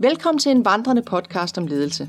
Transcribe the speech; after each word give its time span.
Velkommen 0.00 0.38
til 0.38 0.52
en 0.52 0.64
vandrende 0.64 1.02
podcast 1.02 1.58
om 1.58 1.66
ledelse. 1.66 2.08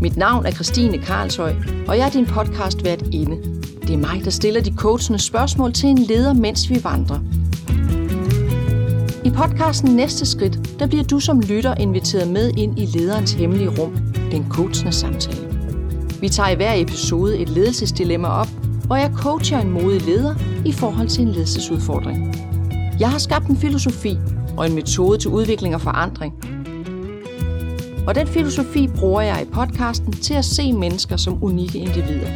Mit 0.00 0.16
navn 0.16 0.46
er 0.46 0.50
Christine 0.50 0.98
Karlshøj, 0.98 1.54
og 1.88 1.98
jeg 1.98 2.06
er 2.06 2.10
din 2.10 2.26
podcast 2.26 2.84
vært 2.84 3.02
inde. 3.12 3.36
Det 3.82 3.90
er 3.90 3.96
mig, 3.96 4.24
der 4.24 4.30
stiller 4.30 4.60
de 4.60 4.74
coachende 4.76 5.18
spørgsmål 5.18 5.72
til 5.72 5.88
en 5.88 5.98
leder, 5.98 6.32
mens 6.32 6.70
vi 6.70 6.84
vandrer. 6.84 7.18
I 9.24 9.30
podcasten 9.30 9.96
Næste 9.96 10.26
Skridt, 10.26 10.78
der 10.78 10.86
bliver 10.86 11.04
du 11.04 11.20
som 11.20 11.40
lytter 11.40 11.74
inviteret 11.74 12.28
med 12.28 12.52
ind 12.58 12.78
i 12.78 12.86
lederens 12.86 13.32
hemmelige 13.32 13.80
rum, 13.80 13.96
den 14.30 14.46
coachende 14.50 14.92
samtale. 14.92 15.48
Vi 16.20 16.28
tager 16.28 16.48
i 16.48 16.54
hver 16.54 16.74
episode 16.74 17.38
et 17.38 17.48
ledelsesdilemma 17.48 18.28
op, 18.28 18.48
hvor 18.86 18.96
jeg 18.96 19.12
coacher 19.14 19.60
en 19.60 19.70
modig 19.70 20.02
leder 20.02 20.34
i 20.66 20.72
forhold 20.72 21.08
til 21.08 21.22
en 21.22 21.28
ledelsesudfordring. 21.28 22.51
Jeg 23.02 23.10
har 23.10 23.18
skabt 23.18 23.46
en 23.46 23.56
filosofi 23.56 24.18
og 24.56 24.66
en 24.66 24.74
metode 24.74 25.18
til 25.18 25.30
udvikling 25.30 25.74
og 25.74 25.80
forandring. 25.80 26.34
Og 28.06 28.14
den 28.14 28.26
filosofi 28.26 28.88
bruger 28.88 29.20
jeg 29.20 29.42
i 29.42 29.50
podcasten 29.52 30.12
til 30.12 30.34
at 30.34 30.44
se 30.44 30.72
mennesker 30.72 31.16
som 31.16 31.44
unikke 31.44 31.78
individer. 31.78 32.30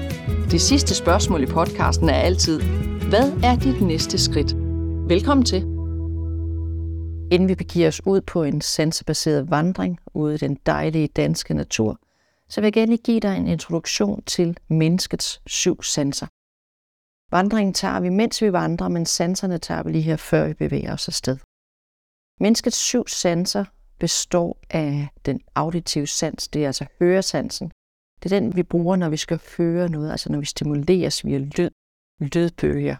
Det 0.51 0.61
sidste 0.61 0.95
spørgsmål 0.95 1.42
i 1.42 1.47
podcasten 1.47 2.09
er 2.09 2.15
altid, 2.15 2.61
hvad 3.09 3.33
er 3.42 3.56
dit 3.56 3.80
næste 3.80 4.19
skridt? 4.19 4.55
Velkommen 5.09 5.45
til. 5.45 5.62
Inden 7.33 7.48
vi 7.48 7.55
begiver 7.55 7.89
os 7.89 8.06
ud 8.06 8.20
på 8.20 8.42
en 8.42 8.61
sansebaseret 8.61 9.51
vandring 9.51 9.98
ude 10.14 10.34
i 10.34 10.39
den 10.39 10.59
dejlige 10.67 11.09
danske 11.09 11.55
natur, 11.55 11.98
så 12.48 12.61
vil 12.61 12.67
jeg 12.67 12.73
gerne 12.73 12.97
give 12.97 13.20
dig 13.20 13.37
en 13.37 13.47
introduktion 13.47 14.23
til 14.23 14.56
menneskets 14.69 15.41
syv 15.47 15.83
sanser. 15.83 16.27
Vandringen 17.30 17.74
tager 17.74 18.00
vi, 18.00 18.08
mens 18.08 18.42
vi 18.42 18.52
vandrer, 18.52 18.88
men 18.88 19.06
sanserne 19.06 19.58
tager 19.58 19.82
vi 19.82 19.90
lige 19.92 20.02
her, 20.02 20.16
før 20.16 20.48
vi 20.48 20.54
bevæger 20.54 20.92
os 20.92 21.08
afsted. 21.08 21.38
Menneskets 22.41 22.77
syv 22.77 23.08
sanser 23.08 23.64
består 23.98 24.58
af 24.70 25.08
den 25.27 25.41
auditive 25.55 26.06
sans, 26.06 26.48
det 26.48 26.62
er 26.62 26.66
altså 26.66 26.86
høresansen. 27.00 27.70
Det 28.22 28.33
er 28.33 28.41
den, 28.41 28.56
vi 28.56 28.62
bruger, 28.62 28.96
når 28.96 29.08
vi 29.08 29.16
skal 29.16 29.41
høre 29.58 29.88
noget, 29.88 30.10
altså 30.10 30.33
når 30.33 30.38
vi 30.38 30.46
stimuleres 30.46 31.24
via 31.24 31.38
lyd, 31.38 31.70
lydbølger. 32.20 32.96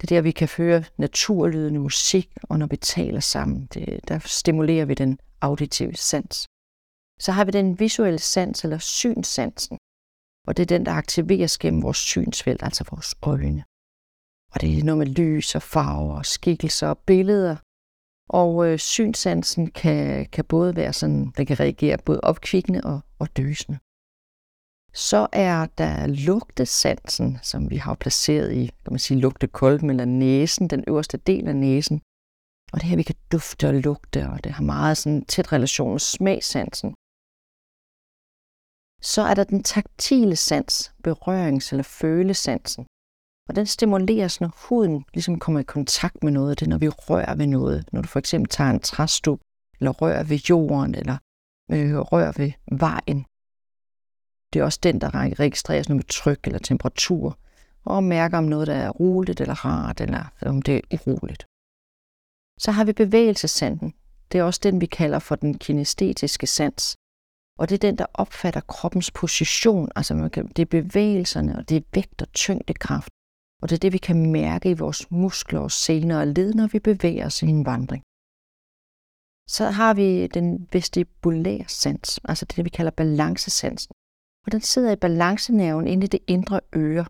Det 0.00 0.04
er 0.04 0.16
der, 0.16 0.20
vi 0.20 0.30
kan 0.30 0.48
høre 0.56 0.84
naturlydende 0.96 1.80
musik, 1.80 2.30
og 2.42 2.58
når 2.58 2.66
vi 2.66 2.76
taler 2.76 3.20
sammen, 3.20 3.66
det, 3.66 4.08
der 4.08 4.18
stimulerer 4.18 4.84
vi 4.84 4.94
den 4.94 5.18
auditive 5.40 5.94
sans. 5.94 6.46
Så 7.20 7.32
har 7.32 7.44
vi 7.44 7.50
den 7.50 7.80
visuelle 7.80 8.18
sans, 8.18 8.64
eller 8.64 8.78
synsansen. 8.78 9.78
Og 10.46 10.56
det 10.56 10.62
er 10.62 10.66
den, 10.66 10.86
der 10.86 10.92
aktiveres 10.92 11.58
gennem 11.58 11.82
vores 11.82 11.96
synsfelt, 11.96 12.62
altså 12.62 12.84
vores 12.90 13.14
øjne. 13.22 13.64
Og 14.52 14.60
det 14.60 14.78
er 14.78 14.84
noget 14.84 14.98
med 14.98 15.06
lys 15.06 15.54
og 15.54 15.62
farver 15.62 16.16
og 16.16 16.26
skikkelser 16.26 16.88
og 16.88 16.98
billeder. 16.98 17.56
Og 18.28 18.66
øh, 18.66 18.78
synsansen 18.78 19.70
kan, 19.70 20.26
kan 20.26 20.44
både 20.44 20.76
være 20.76 20.92
sådan, 20.92 21.32
den 21.36 21.46
kan 21.46 21.60
reagere 21.60 21.98
både 21.98 22.20
opkvikkende 22.20 22.80
og, 22.84 23.00
og 23.18 23.36
døsende. 23.36 23.78
Så 24.94 25.26
er 25.32 25.66
der 25.78 26.06
lugtesansen, 26.06 27.38
som 27.42 27.70
vi 27.70 27.76
har 27.76 27.94
placeret 27.94 28.52
i, 28.52 28.66
kan 28.66 28.92
man 28.92 28.98
sige, 28.98 29.20
lugtekolben 29.20 29.90
eller 29.90 30.04
næsen, 30.04 30.68
den 30.68 30.84
øverste 30.88 31.16
del 31.16 31.48
af 31.48 31.56
næsen. 31.56 32.00
Og 32.72 32.80
det 32.80 32.88
her, 32.88 32.96
vi 32.96 33.02
kan 33.02 33.14
dufte 33.32 33.68
og 33.68 33.74
lugte, 33.74 34.28
og 34.28 34.44
det 34.44 34.52
har 34.52 34.62
meget 34.62 34.96
sådan 34.96 35.24
tæt 35.24 35.52
relation 35.52 35.92
med 35.92 35.98
smagsansen. 35.98 36.94
Så 39.02 39.22
er 39.22 39.34
der 39.34 39.44
den 39.44 39.62
taktile 39.62 40.36
sans, 40.36 40.92
berørings- 41.08 41.72
eller 41.72 41.82
følesansen. 41.82 42.86
Og 43.48 43.56
den 43.56 43.66
stimuleres, 43.66 44.40
når 44.40 44.50
huden 44.68 45.04
ligesom 45.14 45.38
kommer 45.38 45.60
i 45.60 45.64
kontakt 45.64 46.24
med 46.24 46.32
noget. 46.32 46.60
Det 46.60 46.68
når 46.68 46.78
vi 46.78 46.88
rører 46.88 47.34
ved 47.34 47.46
noget. 47.46 47.88
Når 47.92 48.02
du 48.02 48.08
for 48.08 48.18
eksempel 48.18 48.48
tager 48.48 48.70
en 48.70 48.80
træstup, 48.80 49.40
eller 49.80 49.90
rører 49.90 50.22
ved 50.22 50.36
jorden, 50.36 50.94
eller 50.94 51.16
øh, 51.70 51.98
rører 51.98 52.32
ved 52.36 52.52
vejen. 52.78 53.26
Det 54.52 54.60
er 54.60 54.64
også 54.64 54.78
den, 54.82 55.00
der 55.00 55.38
registreres 55.40 55.88
noget 55.88 55.98
med 55.98 56.04
tryk 56.04 56.40
eller 56.46 56.58
temperatur, 56.58 57.38
og 57.84 58.04
mærker 58.04 58.38
om 58.38 58.44
noget, 58.44 58.66
der 58.66 58.74
er 58.74 58.90
roligt 58.90 59.40
eller 59.40 59.64
rart, 59.64 60.00
eller 60.00 60.24
om 60.42 60.62
det 60.62 60.76
er 60.76 60.80
uroligt. 60.90 61.46
Så 62.58 62.70
har 62.70 62.84
vi 62.84 62.92
bevægelsesanden. 62.92 63.94
Det 64.32 64.38
er 64.38 64.44
også 64.44 64.60
den, 64.62 64.80
vi 64.80 64.86
kalder 64.86 65.18
for 65.18 65.34
den 65.34 65.58
kinestetiske 65.58 66.46
sans. 66.46 66.96
Og 67.58 67.68
det 67.68 67.74
er 67.74 67.88
den, 67.88 67.98
der 67.98 68.06
opfatter 68.14 68.60
kroppens 68.60 69.10
position. 69.10 69.88
Altså 69.96 70.14
man 70.14 70.30
kan, 70.30 70.46
det 70.48 70.62
er 70.62 70.82
bevægelserne, 70.82 71.56
og 71.58 71.68
det 71.68 71.76
er 71.76 71.88
vægt 71.94 72.22
og 72.22 72.32
tyngdekraft. 72.32 73.10
Og 73.62 73.70
det 73.70 73.76
er 73.76 73.80
det, 73.80 73.92
vi 73.92 73.98
kan 73.98 74.32
mærke 74.32 74.70
i 74.70 74.74
vores 74.74 75.10
muskler 75.10 75.60
og 75.60 75.70
sener 75.70 76.20
og 76.20 76.26
led, 76.26 76.54
når 76.54 76.66
vi 76.66 76.78
bevæger 76.78 77.26
os 77.26 77.42
i 77.42 77.46
en 77.46 77.66
vandring. 77.66 78.02
Så 79.48 79.64
har 79.70 79.94
vi 79.94 80.26
den 80.26 80.68
vestibulære 80.72 81.68
sans, 81.68 82.20
altså 82.24 82.44
det, 82.44 82.64
vi 82.64 82.70
kalder 82.70 82.90
balancesansen. 82.90 83.92
Og 84.46 84.52
den 84.52 84.60
sidder 84.60 84.92
i 84.92 84.96
balancenerven 84.96 85.86
inde 85.86 86.04
i 86.04 86.08
det 86.08 86.22
indre 86.26 86.60
øre. 86.74 87.06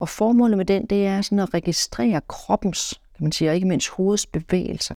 Og 0.00 0.08
formålet 0.08 0.56
med 0.58 0.64
den, 0.64 0.86
det 0.86 1.06
er 1.06 1.22
sådan 1.22 1.38
at 1.38 1.54
registrere 1.54 2.20
kroppens, 2.20 3.00
kan 3.14 3.24
man 3.24 3.32
sige, 3.32 3.50
og 3.50 3.54
ikke 3.54 3.66
mindst 3.66 3.88
hovedets 3.88 4.26
bevægelser. 4.26 4.94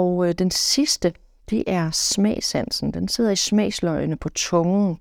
Og 0.00 0.28
øh, 0.28 0.34
den 0.42 0.50
sidste, 0.50 1.14
det 1.50 1.64
er 1.66 1.90
smagsansen. 1.90 2.90
Den 2.90 3.08
sidder 3.08 3.30
i 3.30 3.36
smagsløgene 3.36 4.16
på 4.16 4.28
tungen, 4.28 4.98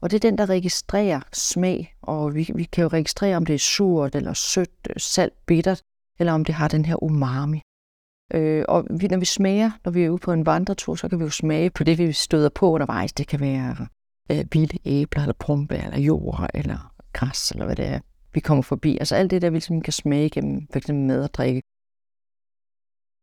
og 0.00 0.10
det 0.10 0.16
er 0.16 0.30
den, 0.30 0.38
der 0.38 0.48
registrerer 0.48 1.20
smag. 1.32 1.94
Og 2.02 2.34
vi, 2.34 2.50
vi 2.54 2.64
kan 2.64 2.82
jo 2.82 2.88
registrere, 2.88 3.36
om 3.36 3.46
det 3.46 3.54
er 3.54 3.58
surt 3.58 4.14
eller 4.14 4.32
sødt, 4.32 4.70
øh, 4.90 4.94
salt, 4.96 5.46
bittert, 5.46 5.82
eller 6.18 6.32
om 6.32 6.44
det 6.44 6.54
har 6.54 6.68
den 6.68 6.84
her 6.84 7.02
umami. 7.02 7.60
Øh, 8.34 8.64
og 8.68 8.86
vi, 8.90 9.06
når 9.06 9.18
vi 9.18 9.24
smager, 9.24 9.70
når 9.84 9.92
vi 9.92 10.04
er 10.04 10.10
ude 10.10 10.18
på 10.18 10.32
en 10.32 10.46
vandretur, 10.46 10.94
så 10.94 11.08
kan 11.08 11.18
vi 11.18 11.24
jo 11.24 11.30
smage 11.30 11.70
på 11.70 11.84
det, 11.84 11.98
vi 11.98 12.12
støder 12.12 12.48
på 12.48 12.70
undervejs. 12.70 13.12
Det 13.12 13.26
kan 13.26 13.40
være 13.40 13.86
øh, 14.30 14.44
vilde 14.52 14.78
æbler, 14.84 15.22
eller 15.22 15.34
brumbær, 15.38 15.80
eller 15.80 15.98
jord, 15.98 16.50
eller 16.54 16.92
græs, 17.12 17.50
eller 17.50 17.64
hvad 17.64 17.76
det 17.76 17.86
er, 17.86 18.00
vi 18.32 18.40
kommer 18.40 18.62
forbi. 18.62 18.98
Altså 18.98 19.14
alt 19.16 19.30
det 19.30 19.42
der, 19.42 19.50
vi 19.50 19.56
ligesom 19.56 19.80
kan 19.80 19.92
smage 19.92 20.30
gennem 20.30 20.66
for 20.72 20.78
eksempel 20.78 21.04
mad 21.04 21.22
og 21.22 21.34
drikke. 21.34 21.62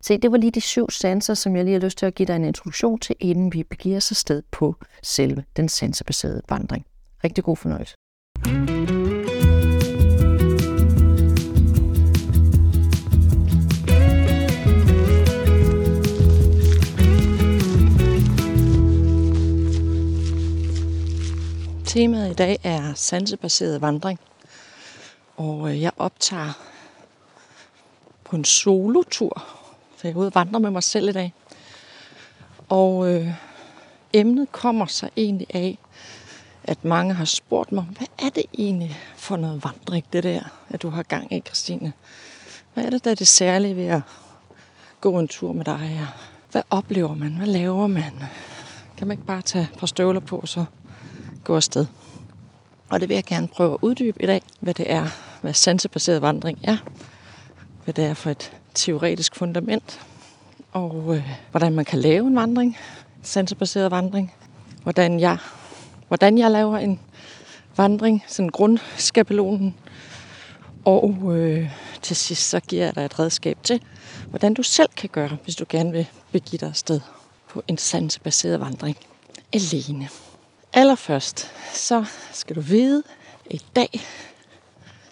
Se, 0.04 0.18
det 0.18 0.32
var 0.32 0.38
lige 0.38 0.52
de 0.52 0.62
syv 0.62 0.90
sanser, 0.90 1.34
som 1.34 1.56
jeg 1.56 1.64
lige 1.64 1.74
har 1.74 1.80
lyst 1.80 1.98
til 1.98 2.06
at 2.06 2.16
give 2.16 2.28
dig 2.28 2.36
en 2.36 2.44
introduktion 2.44 3.00
til, 3.00 3.16
inden 3.20 3.54
vi 3.54 3.64
begiver 3.64 3.98
os 3.98 4.04
sted 4.04 4.44
på 4.52 4.76
selve 5.04 5.44
den 5.58 5.70
sanserbaserede 5.70 6.42
vandring. 6.50 6.86
Rigtig 7.24 7.44
god 7.44 7.58
fornøjelse. 7.58 7.96
Temaet 21.86 22.32
i 22.32 22.34
dag 22.34 22.58
er 22.64 22.94
sansebaseret 22.94 23.82
vandring. 23.82 24.20
Og 25.38 25.70
øh, 25.70 25.82
jeg 25.82 25.92
optager 25.98 26.54
på 28.24 28.36
en 28.36 28.46
solotur 28.46 29.55
så 30.06 30.10
jeg 30.10 30.16
er 30.16 30.20
ude 30.20 30.28
og 30.28 30.36
vandre 30.36 30.60
med 30.60 30.72
mig 30.72 30.84
selv 30.84 31.10
i 31.10 31.12
dag. 31.12 31.34
Og 32.70 33.14
øh, 33.14 33.28
emnet 34.14 34.52
kommer 34.52 34.86
så 34.86 35.10
egentlig 35.18 35.48
af, 35.50 35.78
at 36.64 36.86
mange 36.86 37.14
har 37.14 37.26
spurgt 37.26 37.72
mig, 37.72 37.84
hvad 37.84 38.08
er 38.20 38.30
det 38.30 38.44
egentlig 38.58 38.98
for 39.16 39.38
noget 39.38 39.64
vandring, 39.64 40.06
det 40.14 40.24
der, 40.24 40.42
at 40.70 40.82
du 40.82 40.90
har 40.90 41.04
gang 41.04 41.34
i, 41.34 41.40
Christine? 41.40 41.94
Hvad 42.74 42.86
er 42.86 42.90
det, 42.90 43.04
der 43.04 43.12
er 43.12 43.16
det 43.16 43.28
særlige 43.28 43.76
ved 43.76 43.86
at 43.86 44.02
gå 45.02 45.20
en 45.20 45.28
tur 45.28 45.54
med 45.54 45.66
dig? 45.66 46.08
Hvad 46.52 46.62
oplever 46.70 47.16
man? 47.16 47.36
Hvad 47.36 47.48
laver 47.48 47.88
man? 47.88 48.14
Kan 48.98 49.08
man 49.08 49.18
ikke 49.18 49.28
bare 49.28 49.42
tage 49.42 49.68
et 49.74 49.80
par 49.80 49.88
støvler 49.88 50.20
på, 50.20 50.38
og 50.38 50.48
så 50.48 50.66
gå 51.44 51.56
afsted? 51.56 51.86
Og 52.90 53.00
det 53.00 53.10
vil 53.10 53.16
jeg 53.16 53.24
gerne 53.24 53.48
prøve 53.48 53.74
at 53.74 53.80
uddybe 53.82 54.24
i 54.24 54.26
dag, 54.26 54.42
hvad 54.60 54.74
det 54.74 54.92
er, 54.92 55.08
hvad 55.42 55.54
sansebaseret 55.54 56.22
vandring 56.22 56.60
er. 56.64 56.78
Hvad 57.84 57.94
det 57.94 58.06
er 58.06 58.14
for 58.14 58.30
et 58.30 58.52
teoretisk 58.76 59.36
fundament, 59.36 60.02
og 60.72 61.16
øh, 61.16 61.24
hvordan 61.52 61.74
man 61.74 61.86
kan 61.86 62.00
lave 62.00 62.28
en 62.28 62.36
vandring, 62.36 62.78
sansebaseret 63.22 63.92
vandring, 63.92 64.34
hvordan 64.84 65.20
jeg, 65.20 65.38
hvordan 66.08 66.38
jeg 66.38 66.52
laver 66.52 66.78
en 66.78 67.00
vandring, 67.78 68.24
sådan 68.28 68.50
grundskabelonen, 68.50 69.76
og 70.86 71.16
øh, 71.32 71.70
til 72.02 72.16
sidst 72.16 72.50
så 72.50 72.60
giver 72.60 72.86
jeg 72.86 72.96
dig 72.96 73.06
et 73.06 73.20
redskab 73.20 73.58
til, 73.64 73.82
hvordan 74.30 74.54
du 74.54 74.64
selv 74.64 74.90
kan 74.98 75.10
gøre, 75.10 75.38
hvis 75.44 75.56
du 75.56 75.66
gerne 75.70 75.92
vil 75.92 76.08
begive 76.32 76.58
dig 76.58 76.70
afsted 76.70 77.00
på 77.48 77.64
en 77.68 77.78
sansebaseret 77.78 78.60
vandring 78.60 78.98
alene. 79.54 80.10
Allerførst, 80.74 81.52
så 81.74 82.06
skal 82.32 82.56
du 82.56 82.62
vide, 82.62 83.04
at 83.46 83.54
i 83.54 83.62
dag 83.76 84.02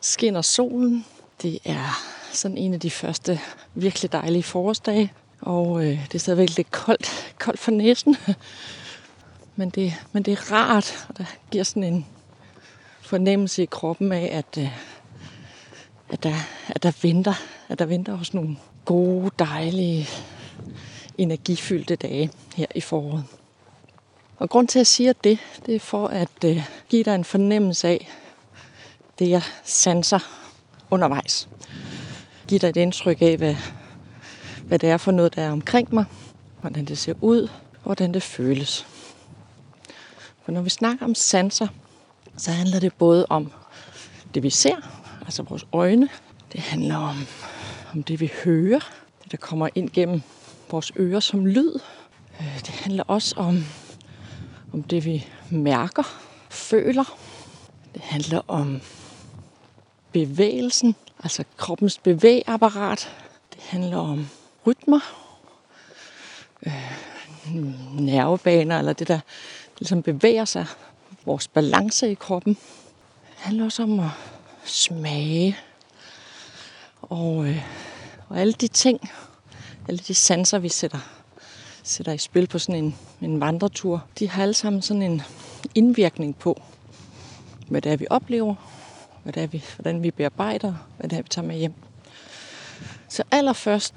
skinner 0.01 0.41
solen. 0.41 1.05
Det 1.41 1.59
er 1.65 2.12
sådan 2.35 2.57
en 2.57 2.73
af 2.73 2.79
de 2.79 2.91
første 2.91 3.39
virkelig 3.75 4.11
dejlige 4.11 4.43
forårsdage. 4.43 5.13
Og 5.41 5.85
øh, 5.85 6.05
det 6.07 6.15
er 6.15 6.19
stadigvæk 6.19 6.57
lidt 6.57 6.71
koldt, 6.71 7.33
koldt 7.39 7.59
for 7.59 7.71
næsen. 7.71 8.17
men, 9.55 9.69
det, 9.69 9.93
men 10.11 10.23
det 10.23 10.31
er 10.31 10.51
rart, 10.51 11.05
og 11.09 11.17
der 11.17 11.25
giver 11.51 11.63
sådan 11.63 11.83
en 11.83 12.05
fornemmelse 13.01 13.63
i 13.63 13.65
kroppen 13.65 14.11
af, 14.11 14.29
at, 14.31 14.63
øh, 14.63 14.69
at, 16.09 16.23
der, 16.23 16.35
at 16.67 16.83
der 16.83 16.91
venter, 17.01 17.33
at 17.69 17.79
der 17.79 17.85
venter 17.85 18.19
også 18.19 18.31
nogle 18.37 18.57
gode, 18.85 19.31
dejlige, 19.39 20.09
energifyldte 21.17 21.95
dage 21.95 22.31
her 22.55 22.65
i 22.75 22.81
foråret. 22.81 23.23
Og 24.37 24.49
grund 24.49 24.67
til, 24.67 24.79
at 24.79 24.81
jeg 24.81 24.87
siger 24.87 25.13
det, 25.13 25.39
det 25.65 25.75
er 25.75 25.79
for 25.79 26.07
at 26.07 26.43
øh, 26.45 26.63
give 26.89 27.03
dig 27.03 27.15
en 27.15 27.23
fornemmelse 27.23 27.87
af 27.87 28.07
det, 29.19 29.29
jeg 29.29 29.41
sanser 29.63 30.19
undervejs. 30.89 31.49
Give 32.47 32.59
dig 32.59 32.69
et 32.69 32.77
indtryk 32.77 33.21
af, 33.21 33.37
hvad, 33.37 33.55
hvad 34.67 34.79
det 34.79 34.89
er 34.89 34.97
for 34.97 35.11
noget, 35.11 35.35
der 35.35 35.41
er 35.41 35.51
omkring 35.51 35.93
mig, 35.93 36.05
hvordan 36.61 36.85
det 36.85 36.97
ser 36.97 37.13
ud, 37.21 37.49
hvordan 37.83 38.13
det 38.13 38.23
føles. 38.23 38.87
For 40.45 40.51
når 40.51 40.61
vi 40.61 40.69
snakker 40.69 41.05
om 41.05 41.15
sanser, 41.15 41.67
så 42.37 42.51
handler 42.51 42.79
det 42.79 42.93
både 42.93 43.25
om 43.29 43.51
det, 44.33 44.43
vi 44.43 44.49
ser, 44.49 44.75
altså 45.21 45.43
vores 45.43 45.65
øjne. 45.71 46.09
Det 46.53 46.59
handler 46.59 46.95
om, 46.95 47.15
om 47.93 48.03
det, 48.03 48.19
vi 48.19 48.31
hører, 48.43 48.79
det, 49.23 49.31
der 49.31 49.37
kommer 49.37 49.69
ind 49.75 49.89
gennem 49.89 50.21
vores 50.71 50.91
ører 50.99 51.19
som 51.19 51.45
lyd. 51.45 51.79
Øh, 52.39 52.59
det 52.59 52.69
handler 52.69 53.03
også 53.07 53.35
om, 53.37 53.65
om 54.73 54.83
det, 54.83 55.05
vi 55.05 55.27
mærker, 55.49 56.03
føler. 56.49 57.17
Det 57.93 58.01
handler 58.01 58.41
om 58.47 58.81
bevægelsen, 60.11 60.95
altså 61.23 61.43
kroppens 61.57 61.97
bevægeapparat. 61.97 63.09
Det 63.53 63.61
handler 63.61 63.97
om 63.97 64.29
rytmer, 64.67 64.99
øh, 66.65 66.73
nervebaner, 67.99 68.79
eller 68.79 68.93
det, 68.93 69.07
der 69.07 69.19
ligesom 69.79 70.03
bevæger 70.03 70.45
sig, 70.45 70.65
vores 71.25 71.47
balance 71.47 72.11
i 72.11 72.13
kroppen. 72.13 72.53
Det 72.53 73.37
handler 73.37 73.65
også 73.65 73.83
om 73.83 73.99
at 73.99 74.09
smage, 74.65 75.57
og, 77.01 77.45
øh, 77.45 77.63
og 78.29 78.39
alle 78.39 78.53
de 78.53 78.67
ting, 78.67 79.11
alle 79.87 79.97
de 79.97 80.13
sanser, 80.13 80.59
vi 80.59 80.69
sætter, 80.69 80.99
sætter 81.83 82.13
i 82.13 82.17
spil 82.17 82.47
på 82.47 82.59
sådan 82.59 82.83
en, 82.83 82.95
en 83.21 83.39
vandretur, 83.39 84.03
de 84.19 84.29
har 84.29 84.43
alle 84.43 84.53
sammen 84.53 84.81
sådan 84.81 85.01
en 85.01 85.21
indvirkning 85.75 86.37
på, 86.37 86.61
hvad 87.67 87.81
det 87.81 87.91
er, 87.91 87.97
vi 87.97 88.07
oplever, 88.09 88.55
hvad 89.23 89.33
det 89.33 89.43
er, 89.43 89.47
vi, 89.47 89.63
hvordan 89.75 90.03
vi 90.03 90.11
bearbejder, 90.11 90.73
hvad 90.97 91.09
det 91.09 91.17
er, 91.17 91.21
vi 91.21 91.29
tager 91.29 91.47
med 91.47 91.55
hjem. 91.55 91.73
Så 93.09 93.23
allerførst, 93.31 93.93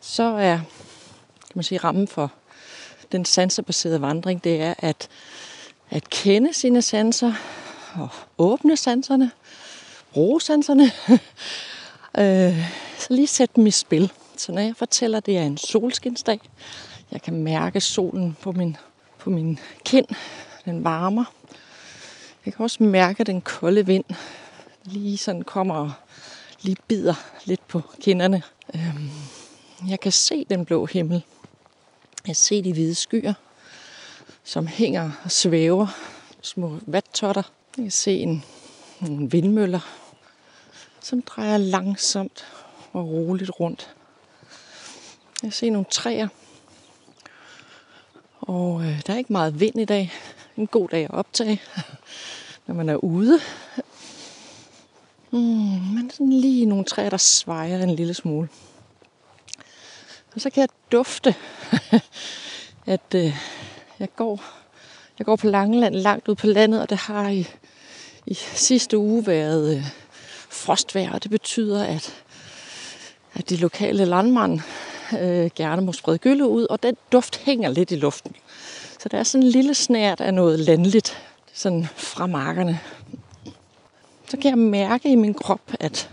så 0.00 0.22
er 0.22 0.56
kan 1.50 1.58
man 1.58 1.62
sige, 1.62 1.78
rammen 1.78 2.08
for 2.08 2.32
den 3.12 3.24
sansebaserede 3.24 4.02
vandring, 4.02 4.44
det 4.44 4.62
er 4.62 4.74
at, 4.78 5.08
at 5.90 6.10
kende 6.10 6.54
sine 6.54 6.82
sanser 6.82 7.32
og 7.94 8.08
åbne 8.38 8.76
sanserne, 8.76 9.30
bruge 10.12 10.40
sanserne, 10.40 10.84
øh, 12.18 12.70
så 12.98 13.06
lige 13.10 13.26
sætte 13.26 13.52
dem 13.56 13.66
i 13.66 13.70
spil. 13.70 14.12
Så 14.36 14.52
når 14.52 14.60
jeg 14.60 14.76
fortæller, 14.76 15.18
at 15.18 15.26
det 15.26 15.38
er 15.38 15.42
en 15.42 15.56
solskinsdag, 15.56 16.40
jeg 17.12 17.22
kan 17.22 17.34
mærke 17.34 17.80
solen 17.80 18.36
på 18.42 18.52
min, 18.52 18.76
på 19.18 19.30
min 19.30 19.58
kind, 19.84 20.06
den 20.64 20.84
varmer. 20.84 21.24
Jeg 22.46 22.54
kan 22.54 22.62
også 22.62 22.82
mærke 22.82 23.24
den 23.24 23.40
kolde 23.40 23.86
vind, 23.86 24.04
lige 24.90 25.18
sådan 25.18 25.42
kommer 25.42 25.74
og 25.74 25.92
lige 26.62 26.76
bider 26.88 27.14
lidt 27.44 27.68
på 27.68 27.82
kinderne. 28.00 28.42
Øhm, 28.74 29.10
jeg 29.88 30.00
kan 30.00 30.12
se 30.12 30.46
den 30.50 30.64
blå 30.64 30.86
himmel. 30.86 31.22
Jeg 32.26 32.36
ser 32.36 32.62
de 32.62 32.72
hvide 32.72 32.94
skyer, 32.94 33.34
som 34.44 34.66
hænger 34.66 35.10
og 35.24 35.30
svæver. 35.30 35.86
Små 36.42 36.78
vattotter. 36.86 37.42
Jeg 37.76 37.84
kan 37.84 37.90
se 37.90 38.18
en, 38.18 38.44
nogle 39.00 39.30
vindmøller, 39.30 39.80
som 41.00 41.22
drejer 41.22 41.56
langsomt 41.56 42.46
og 42.92 43.08
roligt 43.08 43.50
rundt. 43.60 43.94
Jeg 45.42 45.52
ser 45.52 45.70
nogle 45.70 45.86
træer. 45.90 46.28
Og 48.40 48.82
øh, 48.84 49.02
der 49.06 49.12
er 49.12 49.18
ikke 49.18 49.32
meget 49.32 49.60
vind 49.60 49.80
i 49.80 49.84
dag. 49.84 50.12
En 50.56 50.66
god 50.66 50.88
dag 50.88 51.04
at 51.04 51.10
optage, 51.10 51.62
når 52.66 52.74
man 52.74 52.88
er 52.88 52.96
ude. 52.96 53.40
Mm, 55.30 55.38
men 55.94 56.10
sådan 56.10 56.32
lige 56.32 56.66
nogle 56.66 56.84
træer, 56.84 57.10
der 57.10 57.16
svejer 57.16 57.82
en 57.82 57.94
lille 57.94 58.14
smule. 58.14 58.48
Og 60.34 60.40
så 60.40 60.50
kan 60.50 60.60
jeg 60.60 60.68
dufte, 60.92 61.34
at 62.86 63.14
øh, 63.14 63.36
jeg 63.98 64.08
går 64.16 64.40
jeg 65.20 65.26
går 65.26 65.36
på 65.36 65.46
Langeland, 65.46 65.94
langt 65.94 66.28
ud 66.28 66.34
på 66.34 66.46
landet, 66.46 66.80
og 66.80 66.90
det 66.90 66.98
har 66.98 67.28
i, 67.28 67.46
i 68.26 68.34
sidste 68.34 68.98
uge 68.98 69.26
været 69.26 69.76
øh, 69.76 69.84
frostvejr, 70.50 71.12
og 71.12 71.22
det 71.22 71.30
betyder, 71.30 71.84
at, 71.84 72.14
at 73.34 73.50
de 73.50 73.56
lokale 73.56 74.04
landmænd 74.04 74.60
øh, 75.20 75.50
gerne 75.54 75.82
må 75.82 75.92
sprede 75.92 76.18
gylde 76.18 76.46
ud, 76.46 76.66
og 76.70 76.82
den 76.82 76.96
duft 77.12 77.36
hænger 77.36 77.70
lidt 77.70 77.90
i 77.90 77.96
luften. 77.96 78.36
Så 78.98 79.08
der 79.08 79.18
er 79.18 79.22
sådan 79.22 79.46
en 79.46 79.50
lille 79.52 79.74
snært 79.74 80.20
af 80.20 80.34
noget 80.34 80.60
landligt, 80.60 81.18
sådan 81.52 81.88
fra 81.96 82.26
markerne. 82.26 82.80
Så 84.30 84.36
kan 84.36 84.50
jeg 84.50 84.58
mærke 84.58 85.12
i 85.12 85.14
min 85.14 85.34
krop, 85.34 85.72
at, 85.80 86.10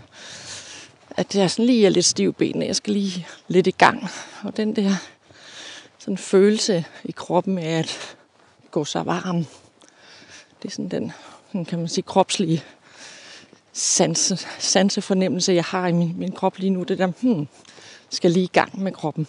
at 1.10 1.34
jeg 1.34 1.50
sådan 1.50 1.66
lige 1.66 1.86
er 1.86 1.90
lidt 1.90 2.04
stiv 2.04 2.34
benene. 2.34 2.66
Jeg 2.66 2.76
skal 2.76 2.92
lige 2.92 3.26
lidt 3.48 3.66
i 3.66 3.70
gang. 3.70 4.08
Og 4.44 4.56
den 4.56 4.76
der 4.76 4.94
sådan 5.98 6.18
følelse 6.18 6.84
i 7.04 7.10
kroppen 7.12 7.58
af 7.58 7.78
at 7.78 8.16
gå 8.70 8.84
så 8.84 9.02
varm, 9.02 9.46
det 10.62 10.68
er 10.68 10.70
sådan 10.70 10.88
den, 10.88 11.12
sådan 11.46 11.64
kan 11.64 11.78
man 11.78 11.88
sige, 11.88 12.02
kropslige 12.02 12.62
sanse, 13.72 14.36
sansefornemmelse, 14.58 15.52
jeg 15.52 15.64
har 15.64 15.88
i 15.88 15.92
min, 15.92 16.14
min 16.18 16.32
krop 16.32 16.58
lige 16.58 16.70
nu. 16.70 16.82
Det 16.82 16.98
der, 16.98 17.06
hmm, 17.20 17.48
skal 18.10 18.30
lige 18.30 18.44
i 18.44 18.50
gang 18.52 18.82
med 18.82 18.92
kroppen. 18.92 19.26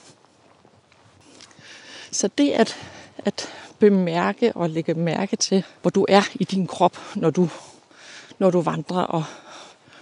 Så 2.11 2.29
det 2.37 2.51
at, 2.51 2.77
at 3.17 3.49
bemærke 3.79 4.53
og 4.55 4.69
lægge 4.69 4.93
mærke 4.93 5.35
til, 5.35 5.63
hvor 5.81 5.91
du 5.91 6.05
er 6.09 6.23
i 6.35 6.43
din 6.43 6.67
krop, 6.67 6.97
når 7.15 7.29
du, 7.29 7.49
når 8.39 8.51
du 8.51 8.61
vandrer, 8.61 9.01
og 9.01 9.23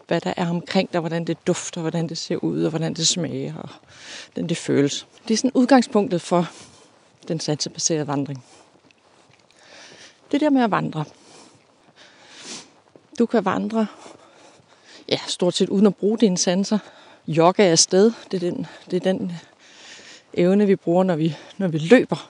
hvad 0.07 0.21
der 0.21 0.33
er 0.37 0.49
omkring 0.49 0.93
dig, 0.93 0.99
hvordan 0.99 1.25
det 1.25 1.47
dufter, 1.47 1.81
hvordan 1.81 2.09
det 2.09 2.17
ser 2.17 2.35
ud, 2.35 2.63
og 2.63 2.69
hvordan 2.69 2.93
det 2.93 3.07
smager, 3.07 3.55
og 3.55 3.69
hvordan 4.33 4.49
det 4.49 4.57
føles. 4.57 5.07
Det 5.27 5.33
er 5.33 5.37
sådan 5.37 5.51
udgangspunktet 5.53 6.21
for 6.21 6.49
den 7.27 7.39
sansebaserede 7.39 8.07
vandring. 8.07 8.43
Det 10.31 10.41
der 10.41 10.49
med 10.49 10.63
at 10.63 10.71
vandre. 10.71 11.05
Du 13.19 13.25
kan 13.25 13.45
vandre 13.45 13.87
ja, 15.09 15.19
stort 15.27 15.53
set 15.53 15.69
uden 15.69 15.85
at 15.85 15.95
bruge 15.95 16.17
dine 16.17 16.37
sanser. 16.37 16.79
Jogge 17.27 17.63
er 17.63 17.75
sted. 17.75 18.11
Det 18.31 18.43
er 18.43 18.51
den, 18.51 18.67
det 18.91 18.97
er 18.97 19.13
den 19.13 19.31
evne, 20.33 20.67
vi 20.67 20.75
bruger, 20.75 21.03
når 21.03 21.15
vi, 21.15 21.35
når 21.57 21.67
vi 21.67 21.77
løber. 21.77 22.29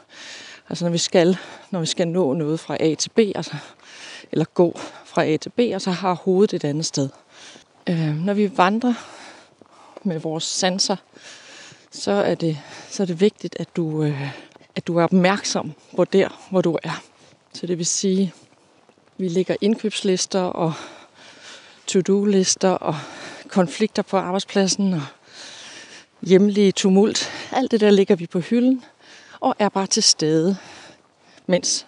Altså 0.69 0.85
når 0.85 0.91
vi 0.91 0.97
skal, 0.97 1.37
når 1.71 1.79
vi 1.79 1.85
skal 1.85 2.07
nå 2.07 2.33
noget 2.33 2.59
fra 2.59 2.77
A 2.79 2.95
til 2.95 3.09
B, 3.09 3.19
altså, 3.19 3.55
eller 4.31 4.45
gå 4.45 4.79
fra 5.17 5.25
A 5.25 5.37
til 5.37 5.49
B, 5.49 5.59
og 5.73 5.81
så 5.81 5.91
har 5.91 6.13
hovedet 6.13 6.53
et 6.53 6.63
andet 6.63 6.85
sted. 6.85 7.09
Øh, 7.89 8.15
når 8.15 8.33
vi 8.33 8.57
vandrer 8.57 8.93
med 10.03 10.19
vores 10.19 10.43
sanser, 10.43 10.95
så 11.91 12.11
er 12.11 12.35
det, 12.35 12.57
så 12.89 13.03
er 13.03 13.07
det 13.07 13.21
vigtigt, 13.21 13.55
at 13.59 13.75
du, 13.75 14.03
øh, 14.03 14.29
at 14.75 14.87
du 14.87 14.97
er 14.97 15.03
opmærksom 15.03 15.73
på 15.95 16.05
der, 16.05 16.47
hvor 16.49 16.61
du 16.61 16.77
er. 16.83 17.03
Så 17.53 17.67
det 17.67 17.77
vil 17.77 17.85
sige, 17.85 18.33
vi 19.17 19.27
lægger 19.27 19.55
indkøbslister 19.61 20.41
og 20.41 20.73
to-do-lister 21.87 22.71
og 22.71 22.95
konflikter 23.47 24.01
på 24.01 24.17
arbejdspladsen 24.17 24.93
og 24.93 25.03
hjemlige 26.21 26.71
tumult. 26.71 27.31
Alt 27.51 27.71
det 27.71 27.81
der 27.81 27.89
ligger 27.89 28.15
vi 28.15 28.27
på 28.27 28.39
hylden 28.39 28.83
og 29.39 29.55
er 29.59 29.69
bare 29.69 29.87
til 29.87 30.03
stede, 30.03 30.57
mens 31.47 31.85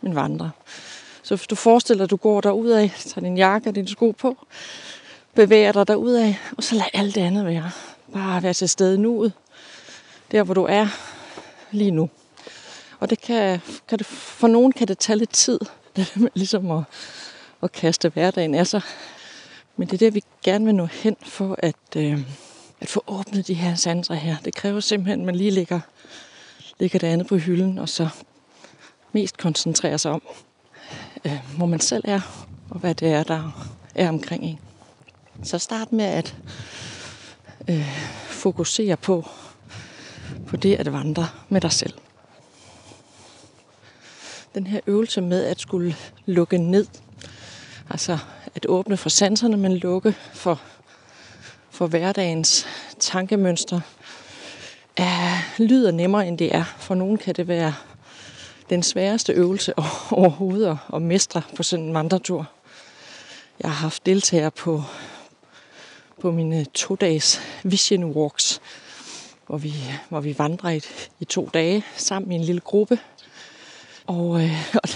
man 0.00 0.14
vandrer. 0.14 0.50
Så 1.26 1.36
hvis 1.36 1.46
du 1.46 1.54
forestiller 1.54 1.98
dig, 1.98 2.04
at 2.04 2.10
du 2.10 2.16
går 2.16 2.40
derud 2.40 2.68
af, 2.68 2.90
tager 2.98 3.20
din 3.20 3.36
jakke 3.36 3.70
og 3.70 3.74
din 3.74 3.86
sko 3.86 4.10
på, 4.10 4.46
bevæger 5.34 5.72
dig 5.72 5.88
derud 5.88 6.12
af, 6.12 6.38
og 6.56 6.64
så 6.64 6.74
lad 6.74 6.84
alt 6.92 7.14
det 7.14 7.20
andet 7.20 7.46
være. 7.46 7.70
Bare 8.12 8.42
være 8.42 8.52
til 8.52 8.68
stede 8.68 8.98
nuet, 8.98 9.32
der 10.32 10.42
hvor 10.42 10.54
du 10.54 10.64
er 10.64 10.86
lige 11.70 11.90
nu. 11.90 12.10
Og 13.00 13.10
det 13.10 13.20
kan, 13.20 13.60
kan 13.88 13.98
det, 13.98 14.06
for 14.06 14.48
nogen 14.48 14.72
kan 14.72 14.88
det 14.88 14.98
tage 14.98 15.16
lidt 15.16 15.30
tid, 15.30 15.58
det 15.96 16.12
med 16.16 16.28
ligesom 16.34 16.70
at, 16.70 16.82
at 17.62 17.72
kaste 17.72 18.08
hverdagen 18.08 18.54
af 18.54 18.66
sig. 18.66 18.82
Men 19.76 19.88
det 19.88 19.94
er 19.94 19.98
det, 19.98 20.14
vi 20.14 20.22
gerne 20.42 20.64
vil 20.64 20.74
nå 20.74 20.86
hen 20.86 21.16
for 21.22 21.56
at, 21.58 21.96
øh, 21.96 22.18
at 22.80 22.88
få 22.88 23.04
åbnet 23.06 23.46
de 23.46 23.54
her 23.54 23.74
sanser 23.74 24.14
her. 24.14 24.36
Det 24.44 24.54
kræver 24.54 24.80
simpelthen, 24.80 25.20
at 25.20 25.26
man 25.26 25.36
lige 25.36 25.50
lægger, 25.50 25.80
lægger 26.78 26.98
det 26.98 27.06
andet 27.06 27.26
på 27.26 27.36
hylden, 27.36 27.78
og 27.78 27.88
så 27.88 28.08
mest 29.12 29.36
koncentrerer 29.38 29.96
sig 29.96 30.10
om, 30.10 30.22
øh, 31.24 31.38
hvor 31.56 31.66
man 31.66 31.80
selv 31.80 32.04
er, 32.06 32.46
og 32.70 32.78
hvad 32.78 32.94
det 32.94 33.08
er, 33.08 33.22
der 33.22 33.68
er 33.94 34.08
omkring 34.08 34.44
en. 34.44 34.58
Så 35.42 35.58
start 35.58 35.92
med 35.92 36.04
at 36.04 36.36
øh, 37.68 37.86
fokusere 38.28 38.96
på, 38.96 39.28
på 40.46 40.56
det 40.56 40.74
at 40.74 40.92
vandre 40.92 41.28
med 41.48 41.60
dig 41.60 41.72
selv. 41.72 41.92
Den 44.54 44.66
her 44.66 44.80
øvelse 44.86 45.20
med 45.20 45.44
at 45.44 45.60
skulle 45.60 45.96
lukke 46.26 46.58
ned, 46.58 46.86
altså 47.90 48.18
at 48.54 48.66
åbne 48.68 48.96
for 48.96 49.08
sanserne, 49.08 49.56
men 49.56 49.76
lukke 49.76 50.14
for, 50.34 50.60
for 51.70 51.86
hverdagens 51.86 52.66
tankemønstre, 52.98 53.80
er, 54.96 55.38
lyder 55.58 55.90
nemmere, 55.90 56.28
end 56.28 56.38
det 56.38 56.54
er. 56.54 56.64
For 56.78 56.94
nogen 56.94 57.18
kan 57.18 57.34
det 57.34 57.48
være 57.48 57.74
den 58.70 58.82
sværeste 58.82 59.32
øvelse 59.32 59.74
overhovedet 60.10 60.78
at, 60.94 61.02
mestre 61.02 61.42
på 61.56 61.62
sådan 61.62 61.84
en 61.84 61.94
vandretur. 61.94 62.48
Jeg 63.60 63.70
har 63.70 63.76
haft 63.76 64.06
deltagere 64.06 64.50
på, 64.50 64.82
på 66.20 66.30
mine 66.30 66.64
to-dages 66.64 67.40
vision 67.62 68.04
walks, 68.04 68.60
hvor 69.46 69.58
vi, 69.58 69.74
hvor 70.08 70.20
vi 70.20 70.38
vandrer 70.38 70.70
i, 70.70 70.80
i 71.20 71.24
to 71.24 71.50
dage 71.54 71.84
sammen 71.96 72.32
i 72.32 72.34
en 72.34 72.44
lille 72.44 72.60
gruppe. 72.60 72.98
Og, 74.06 74.42
øh, 74.42 74.66
og 74.82 74.88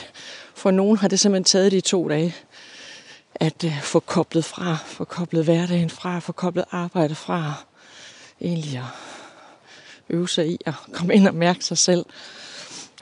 for 0.54 0.70
nogen 0.70 0.96
har 0.96 1.08
det 1.08 1.20
simpelthen 1.20 1.44
taget 1.44 1.72
de 1.72 1.80
to 1.80 2.08
dage 2.08 2.34
at 3.34 3.64
øh, 3.64 3.82
få 3.82 4.00
koblet 4.00 4.44
fra, 4.44 4.76
få 4.86 5.04
koblet 5.04 5.44
hverdagen 5.44 5.90
fra, 5.90 6.18
få 6.18 6.32
koblet 6.32 6.64
arbejdet 6.70 7.16
fra, 7.16 7.54
egentlig 8.40 8.78
at 8.78 8.84
øve 10.10 10.28
sig 10.28 10.48
i 10.48 10.58
at 10.66 10.74
komme 10.92 11.14
ind 11.14 11.28
og 11.28 11.34
mærke 11.34 11.64
sig 11.64 11.78
selv. 11.78 12.04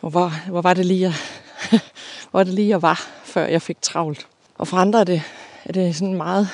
Hvor 0.01 0.11
hvor, 0.11 0.33
hvor 0.51 0.63
var 0.63 0.75
det 0.75 0.87
lige, 0.87 1.01
jeg, 1.01 1.15
hvor 2.31 2.39
var 2.39 2.45
det 2.45 2.55
lige, 2.55 2.69
jeg 2.69 2.83
var, 2.83 3.09
før 3.25 3.47
jeg 3.47 3.63
fik 3.63 3.77
travlt. 3.83 4.27
Og 4.59 4.69
for 4.69 4.77
andre 4.77 5.01
er 5.01 5.05
det, 5.05 5.23
er 5.65 5.73
det 5.73 5.97
sådan 5.97 6.15
meget, 6.15 6.49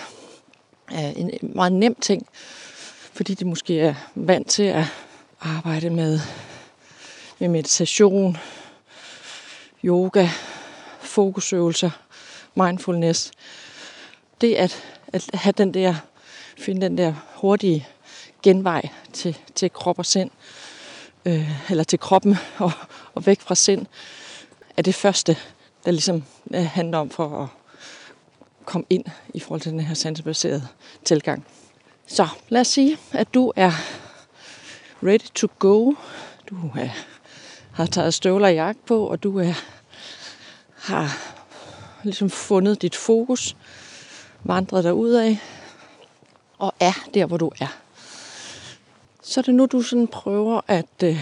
øh, 0.92 1.20
en 1.20 1.30
meget 1.42 1.72
nem 1.72 1.94
ting, 1.94 2.26
fordi 3.12 3.34
de 3.34 3.44
måske 3.44 3.80
er 3.80 3.94
vant 4.14 4.48
til 4.48 4.62
at 4.62 4.84
arbejde 5.40 5.90
med, 5.90 6.20
med 7.38 7.48
meditation, 7.48 8.36
yoga, 9.84 10.28
fokusøvelser, 11.00 11.90
mindfulness. 12.54 13.32
Det 14.40 14.54
at, 14.54 14.82
at 15.12 15.30
have 15.34 15.52
den 15.52 15.74
der, 15.74 15.94
finde 16.58 16.80
den 16.80 16.98
der 16.98 17.14
hurtige 17.34 17.86
genvej 18.42 18.88
til, 19.12 19.38
til 19.54 19.70
krop 19.70 19.98
og 19.98 20.06
sind, 20.06 20.30
øh, 21.24 21.70
eller 21.70 21.84
til 21.84 21.98
kroppen 21.98 22.36
og, 22.58 22.72
og 23.14 23.26
væk 23.26 23.40
fra 23.40 23.54
sind, 23.54 23.86
er 24.76 24.82
det 24.82 24.94
første, 24.94 25.36
der 25.84 25.90
ligesom 25.90 26.24
øh, 26.54 26.64
handler 26.64 26.98
om 26.98 27.10
for 27.10 27.42
at 27.42 27.48
komme 28.64 28.86
ind 28.90 29.04
i 29.34 29.40
forhold 29.40 29.60
til 29.60 29.72
den 29.72 29.80
her 29.80 29.94
sansebaserede 29.94 30.68
tilgang. 31.04 31.46
Så 32.06 32.28
lad 32.48 32.60
os 32.60 32.68
sige, 32.68 32.98
at 33.12 33.34
du 33.34 33.52
er 33.56 33.72
ready 35.02 35.28
to 35.34 35.48
go. 35.58 35.92
Du 36.50 36.70
er, 36.78 36.88
har 37.72 37.86
taget 37.86 38.14
støvler 38.14 38.48
og 38.48 38.54
jakke 38.54 38.80
på, 38.86 39.06
og 39.06 39.22
du 39.22 39.38
er, 39.38 39.52
har 40.74 41.18
ligesom 42.02 42.30
fundet 42.30 42.82
dit 42.82 42.96
fokus, 42.96 43.56
vandret 44.44 44.84
dig 44.84 44.94
ud 44.94 45.10
af, 45.10 45.38
og 46.58 46.74
er 46.80 46.92
der, 47.14 47.26
hvor 47.26 47.36
du 47.36 47.50
er. 47.60 47.83
Så 49.26 49.40
er 49.40 49.42
det 49.42 49.54
nu, 49.54 49.66
du 49.66 49.82
sådan 49.82 50.08
prøver 50.08 50.60
at, 50.68 51.02
øh, 51.04 51.20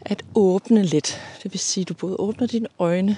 at 0.00 0.22
åbne 0.34 0.82
lidt. 0.82 1.20
Det 1.42 1.52
vil 1.52 1.60
sige, 1.60 1.82
at 1.82 1.88
du 1.88 1.94
både 1.94 2.16
åbner 2.18 2.46
dine 2.46 2.68
øjne, 2.78 3.16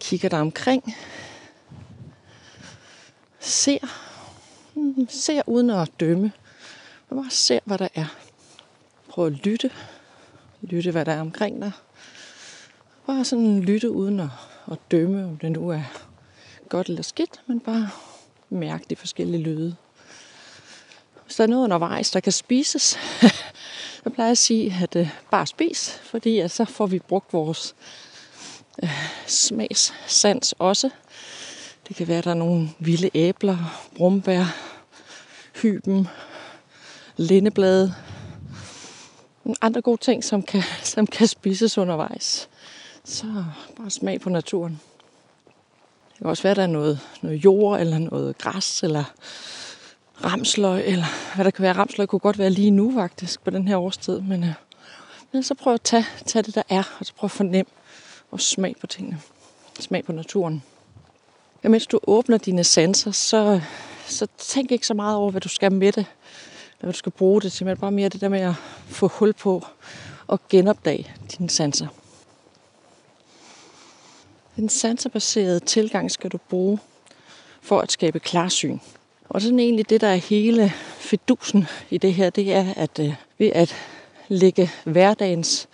kigger 0.00 0.28
dig 0.28 0.40
omkring, 0.40 0.94
ser, 3.40 3.78
mm, 4.74 5.08
ser 5.08 5.42
uden 5.46 5.70
at 5.70 5.90
dømme, 6.00 6.32
men 7.08 7.22
bare 7.22 7.30
ser, 7.30 7.58
hvad 7.64 7.78
der 7.78 7.88
er. 7.94 8.06
Prøv 9.08 9.26
at 9.26 9.32
lytte, 9.32 9.70
lytte, 10.62 10.90
hvad 10.90 11.04
der 11.04 11.12
er 11.12 11.20
omkring 11.20 11.62
dig. 11.62 11.72
Bare 13.06 13.24
sådan 13.24 13.60
lytte 13.60 13.90
uden 13.90 14.20
at, 14.20 14.28
at 14.72 14.78
dømme, 14.90 15.24
om 15.24 15.36
det 15.36 15.52
nu 15.52 15.70
er 15.70 15.82
godt 16.68 16.88
eller 16.88 17.02
skidt, 17.02 17.40
men 17.46 17.60
bare 17.60 17.88
mærke 18.50 18.84
de 18.90 18.96
forskellige 18.96 19.42
lyde. 19.42 19.76
Hvis 21.32 21.36
der 21.36 21.44
er 21.44 21.48
noget 21.48 21.64
undervejs, 21.64 22.10
der 22.10 22.20
kan 22.20 22.32
spises, 22.32 22.82
så 24.04 24.10
plejer 24.14 24.28
jeg 24.28 24.30
at 24.30 24.38
sige, 24.38 24.78
at 24.82 24.96
øh, 24.96 25.08
bare 25.30 25.46
spis, 25.46 26.00
fordi 26.04 26.38
at 26.38 26.50
så 26.50 26.64
får 26.64 26.86
vi 26.86 26.98
brugt 26.98 27.32
vores 27.32 27.74
øh, 28.82 28.90
smagssans 29.26 30.54
også. 30.58 30.90
Det 31.88 31.96
kan 31.96 32.08
være, 32.08 32.18
at 32.18 32.24
der 32.24 32.30
er 32.30 32.34
nogle 32.34 32.70
vilde 32.78 33.10
æbler, 33.14 33.88
brumbær, 33.96 34.44
hyben, 35.62 36.08
lindeblade, 37.16 37.94
andre 39.60 39.80
gode 39.80 40.00
ting, 40.00 40.24
som 40.24 40.42
kan, 40.42 40.62
som 40.94 41.06
kan 41.06 41.26
spises 41.26 41.78
undervejs. 41.78 42.48
Så 43.04 43.44
bare 43.76 43.90
smag 43.90 44.20
på 44.20 44.30
naturen. 44.30 44.80
Det 46.08 46.18
kan 46.18 46.26
også 46.26 46.42
være, 46.42 46.50
at 46.50 46.56
der 46.56 46.62
er 46.62 46.66
noget, 46.66 47.00
noget 47.22 47.44
jord, 47.44 47.80
eller 47.80 47.98
noget 47.98 48.38
græs, 48.38 48.82
eller 48.82 49.04
ramsløg, 50.24 50.86
eller 50.86 51.34
hvad 51.34 51.44
der 51.44 51.50
kan 51.50 51.62
være. 51.62 51.72
Ramsløg 51.72 52.08
kunne 52.08 52.18
godt 52.18 52.38
være 52.38 52.50
lige 52.50 52.70
nu 52.70 52.94
faktisk 52.94 53.44
på 53.44 53.50
den 53.50 53.68
her 53.68 53.76
årstid, 53.76 54.20
men, 54.20 54.44
øh, 54.44 54.54
men 55.32 55.42
så 55.42 55.54
prøv 55.54 55.74
at 55.74 55.82
tage, 55.82 56.06
tage 56.26 56.42
det, 56.42 56.54
der 56.54 56.62
er, 56.68 56.82
og 57.00 57.06
så 57.06 57.12
prøv 57.14 57.26
at 57.26 57.30
fornemme 57.30 57.70
og 58.30 58.40
smag 58.40 58.74
på 58.80 58.86
tingene. 58.86 59.20
Smag 59.80 60.04
på 60.04 60.12
naturen. 60.12 60.62
Ja, 61.64 61.68
mens 61.68 61.86
du 61.86 62.00
åbner 62.06 62.38
dine 62.38 62.64
sanser, 62.64 63.10
så, 63.10 63.60
så 64.06 64.26
tænk 64.38 64.70
ikke 64.70 64.86
så 64.86 64.94
meget 64.94 65.16
over, 65.16 65.30
hvad 65.30 65.40
du 65.40 65.48
skal 65.48 65.72
med 65.72 65.92
det, 65.92 65.96
eller 65.96 66.80
hvad 66.80 66.92
du 66.92 66.98
skal 66.98 67.12
bruge 67.12 67.40
det 67.40 67.52
til, 67.52 67.66
men 67.66 67.76
bare 67.76 67.92
mere 67.92 68.08
det 68.08 68.20
der 68.20 68.28
med 68.28 68.40
at 68.40 68.54
få 68.86 69.08
hul 69.08 69.32
på 69.32 69.66
og 70.26 70.40
genopdage 70.48 71.12
dine 71.38 71.50
sanser. 71.50 71.86
Den 74.56 74.68
sanserbaserede 74.68 75.60
tilgang 75.60 76.10
skal 76.10 76.30
du 76.30 76.38
bruge 76.38 76.78
for 77.62 77.80
at 77.80 77.92
skabe 77.92 78.20
klarsyn. 78.20 78.78
Og 79.32 79.42
sådan 79.42 79.58
egentlig 79.58 79.90
det, 79.90 80.00
der 80.00 80.06
er 80.06 80.14
hele 80.14 80.72
fedusen 80.98 81.66
i 81.90 81.98
det 81.98 82.14
her, 82.14 82.30
det 82.30 82.52
er, 82.52 82.74
at 82.76 82.98
øh, 82.98 83.14
ved 83.38 83.50
at 83.54 83.74
lægge 84.28 84.70
hverdagens 84.84 85.68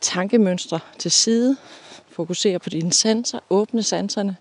tankemønstre 0.00 0.80
til 0.98 1.10
side, 1.10 1.56
fokusere 2.08 2.58
på 2.58 2.70
dine 2.70 2.92
sanser, 2.92 3.38
åbne 3.50 3.82
sanserne, 3.82 4.36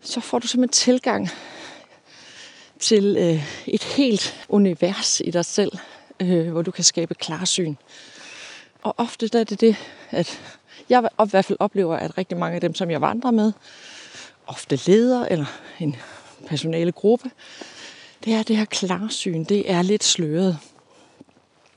så 0.00 0.20
får 0.20 0.38
du 0.38 0.46
simpelthen 0.46 0.72
tilgang 0.72 1.30
til 2.78 3.16
øh, 3.18 3.64
et 3.66 3.82
helt 3.82 4.44
univers 4.48 5.20
i 5.24 5.30
dig 5.30 5.44
selv, 5.44 5.72
øh, 6.20 6.50
hvor 6.50 6.62
du 6.62 6.70
kan 6.70 6.84
skabe 6.84 7.14
klarsyn. 7.14 7.74
Og 8.82 8.94
ofte 8.98 9.28
der 9.28 9.40
er 9.40 9.44
det 9.44 9.60
det, 9.60 9.76
at 10.10 10.40
jeg 10.88 11.08
i 11.26 11.30
hvert 11.30 11.44
fald 11.44 11.58
oplever, 11.60 11.96
at 11.96 12.18
rigtig 12.18 12.38
mange 12.38 12.54
af 12.54 12.60
dem, 12.60 12.74
som 12.74 12.90
jeg 12.90 13.00
vandrer 13.00 13.30
med, 13.30 13.52
ofte 14.46 14.80
leder 14.86 15.26
eller 15.26 15.46
en 15.80 15.96
personale 16.44 16.92
gruppe, 16.92 17.30
det 18.24 18.32
er 18.32 18.42
det 18.42 18.56
her 18.56 18.64
klarsyn, 18.64 19.44
det 19.44 19.70
er 19.70 19.82
lidt 19.82 20.04
sløret. 20.04 20.58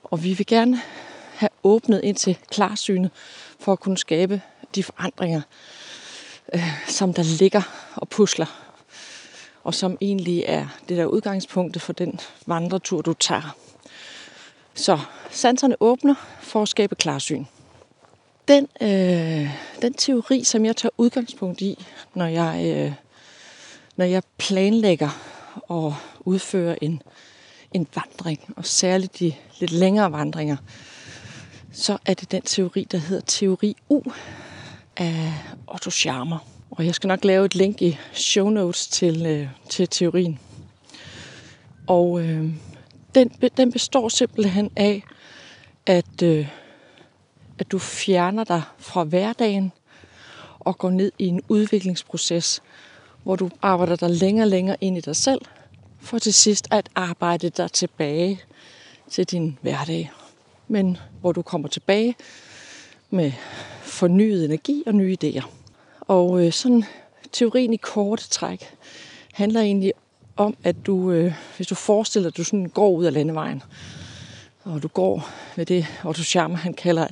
Og 0.03 0.23
vi 0.23 0.33
vil 0.33 0.45
gerne 0.45 0.81
have 1.35 1.49
åbnet 1.63 2.01
ind 2.03 2.15
til 2.15 2.37
klarsynet, 2.51 3.11
for 3.59 3.73
at 3.73 3.79
kunne 3.79 3.97
skabe 3.97 4.41
de 4.75 4.83
forandringer, 4.83 5.41
øh, 6.53 6.85
som 6.87 7.13
der 7.13 7.23
ligger 7.39 7.61
og 7.95 8.09
pusler, 8.09 8.45
og 9.63 9.73
som 9.73 9.97
egentlig 10.01 10.43
er 10.47 10.67
det 10.89 10.97
der 10.97 11.05
udgangspunktet 11.05 11.81
for 11.81 11.93
den 11.93 12.19
vandretur, 12.45 13.01
du 13.01 13.13
tager. 13.13 13.55
Så 14.73 14.99
sanserne 15.31 15.75
åbner 15.79 16.15
for 16.41 16.61
at 16.61 16.67
skabe 16.67 16.95
klarsyn. 16.95 17.45
Den, 18.47 18.67
øh, 18.81 19.49
den 19.81 19.93
teori, 19.93 20.43
som 20.43 20.65
jeg 20.65 20.75
tager 20.75 20.91
udgangspunkt 20.97 21.61
i, 21.61 21.85
når 22.13 22.25
jeg 22.25 22.75
øh, 22.75 22.93
når 23.97 24.05
jeg 24.05 24.23
planlægger 24.37 25.09
og 25.67 25.95
udfører 26.19 26.75
en, 26.81 27.01
en 27.73 27.87
vandring, 27.95 28.39
og 28.55 28.65
særligt 28.65 29.19
de 29.19 29.33
lidt 29.59 29.71
længere 29.71 30.11
vandringer, 30.11 30.57
så 31.71 31.97
er 32.05 32.13
det 32.13 32.31
den 32.31 32.41
teori, 32.41 32.87
der 32.91 32.97
hedder 32.97 33.23
teori 33.25 33.75
U 33.89 34.01
af 34.97 35.33
Otto 35.67 35.89
Scharmer. 35.89 36.37
Og 36.71 36.85
jeg 36.85 36.95
skal 36.95 37.07
nok 37.07 37.25
lave 37.25 37.45
et 37.45 37.55
link 37.55 37.81
i 37.81 37.97
show 38.13 38.49
notes 38.49 38.87
til, 38.87 39.25
øh, 39.25 39.47
til 39.69 39.87
teorien. 39.87 40.39
Og 41.87 42.21
øh, 42.21 42.49
den, 43.15 43.29
den 43.57 43.71
består 43.71 44.09
simpelthen 44.09 44.71
af, 44.75 45.03
at, 45.85 46.21
øh, 46.23 46.47
at 47.59 47.71
du 47.71 47.79
fjerner 47.79 48.43
dig 48.43 48.61
fra 48.77 49.03
hverdagen 49.03 49.71
og 50.59 50.77
går 50.77 50.89
ned 50.89 51.11
i 51.19 51.27
en 51.27 51.41
udviklingsproces, 51.49 52.61
hvor 53.27 53.35
du 53.35 53.49
arbejder 53.61 53.95
dig 53.95 54.09
længere 54.09 54.43
og 54.43 54.49
længere 54.49 54.77
ind 54.81 54.97
i 54.97 55.01
dig 55.01 55.15
selv, 55.15 55.41
for 55.99 56.19
til 56.19 56.33
sidst 56.33 56.67
at 56.71 56.89
arbejde 56.95 57.49
dig 57.49 57.71
tilbage 57.71 58.41
til 59.09 59.25
din 59.25 59.57
hverdag. 59.61 60.11
Men 60.67 60.97
hvor 61.21 61.31
du 61.31 61.41
kommer 61.41 61.67
tilbage 61.67 62.15
med 63.09 63.31
fornyet 63.81 64.45
energi 64.45 64.83
og 64.85 64.95
nye 64.95 65.17
idéer. 65.23 65.45
Og 66.01 66.45
øh, 66.45 66.53
sådan 66.53 66.83
teorien 67.31 67.73
i 67.73 67.77
korte 67.77 68.29
træk 68.29 68.73
handler 69.33 69.61
egentlig 69.61 69.93
om, 70.37 70.57
at 70.63 70.75
du, 70.85 71.11
øh, 71.11 71.33
hvis 71.57 71.67
du 71.67 71.75
forestiller 71.75 72.29
at 72.29 72.37
du 72.37 72.43
sådan 72.43 72.69
går 72.69 72.89
ud 72.89 73.05
af 73.05 73.13
landevejen, 73.13 73.63
og 74.63 74.83
du 74.83 74.87
går 74.87 75.29
med 75.55 75.65
det, 75.65 75.85
Otto 76.05 76.23
Scharmer 76.23 76.57
han 76.57 76.73
kalder 76.73 77.07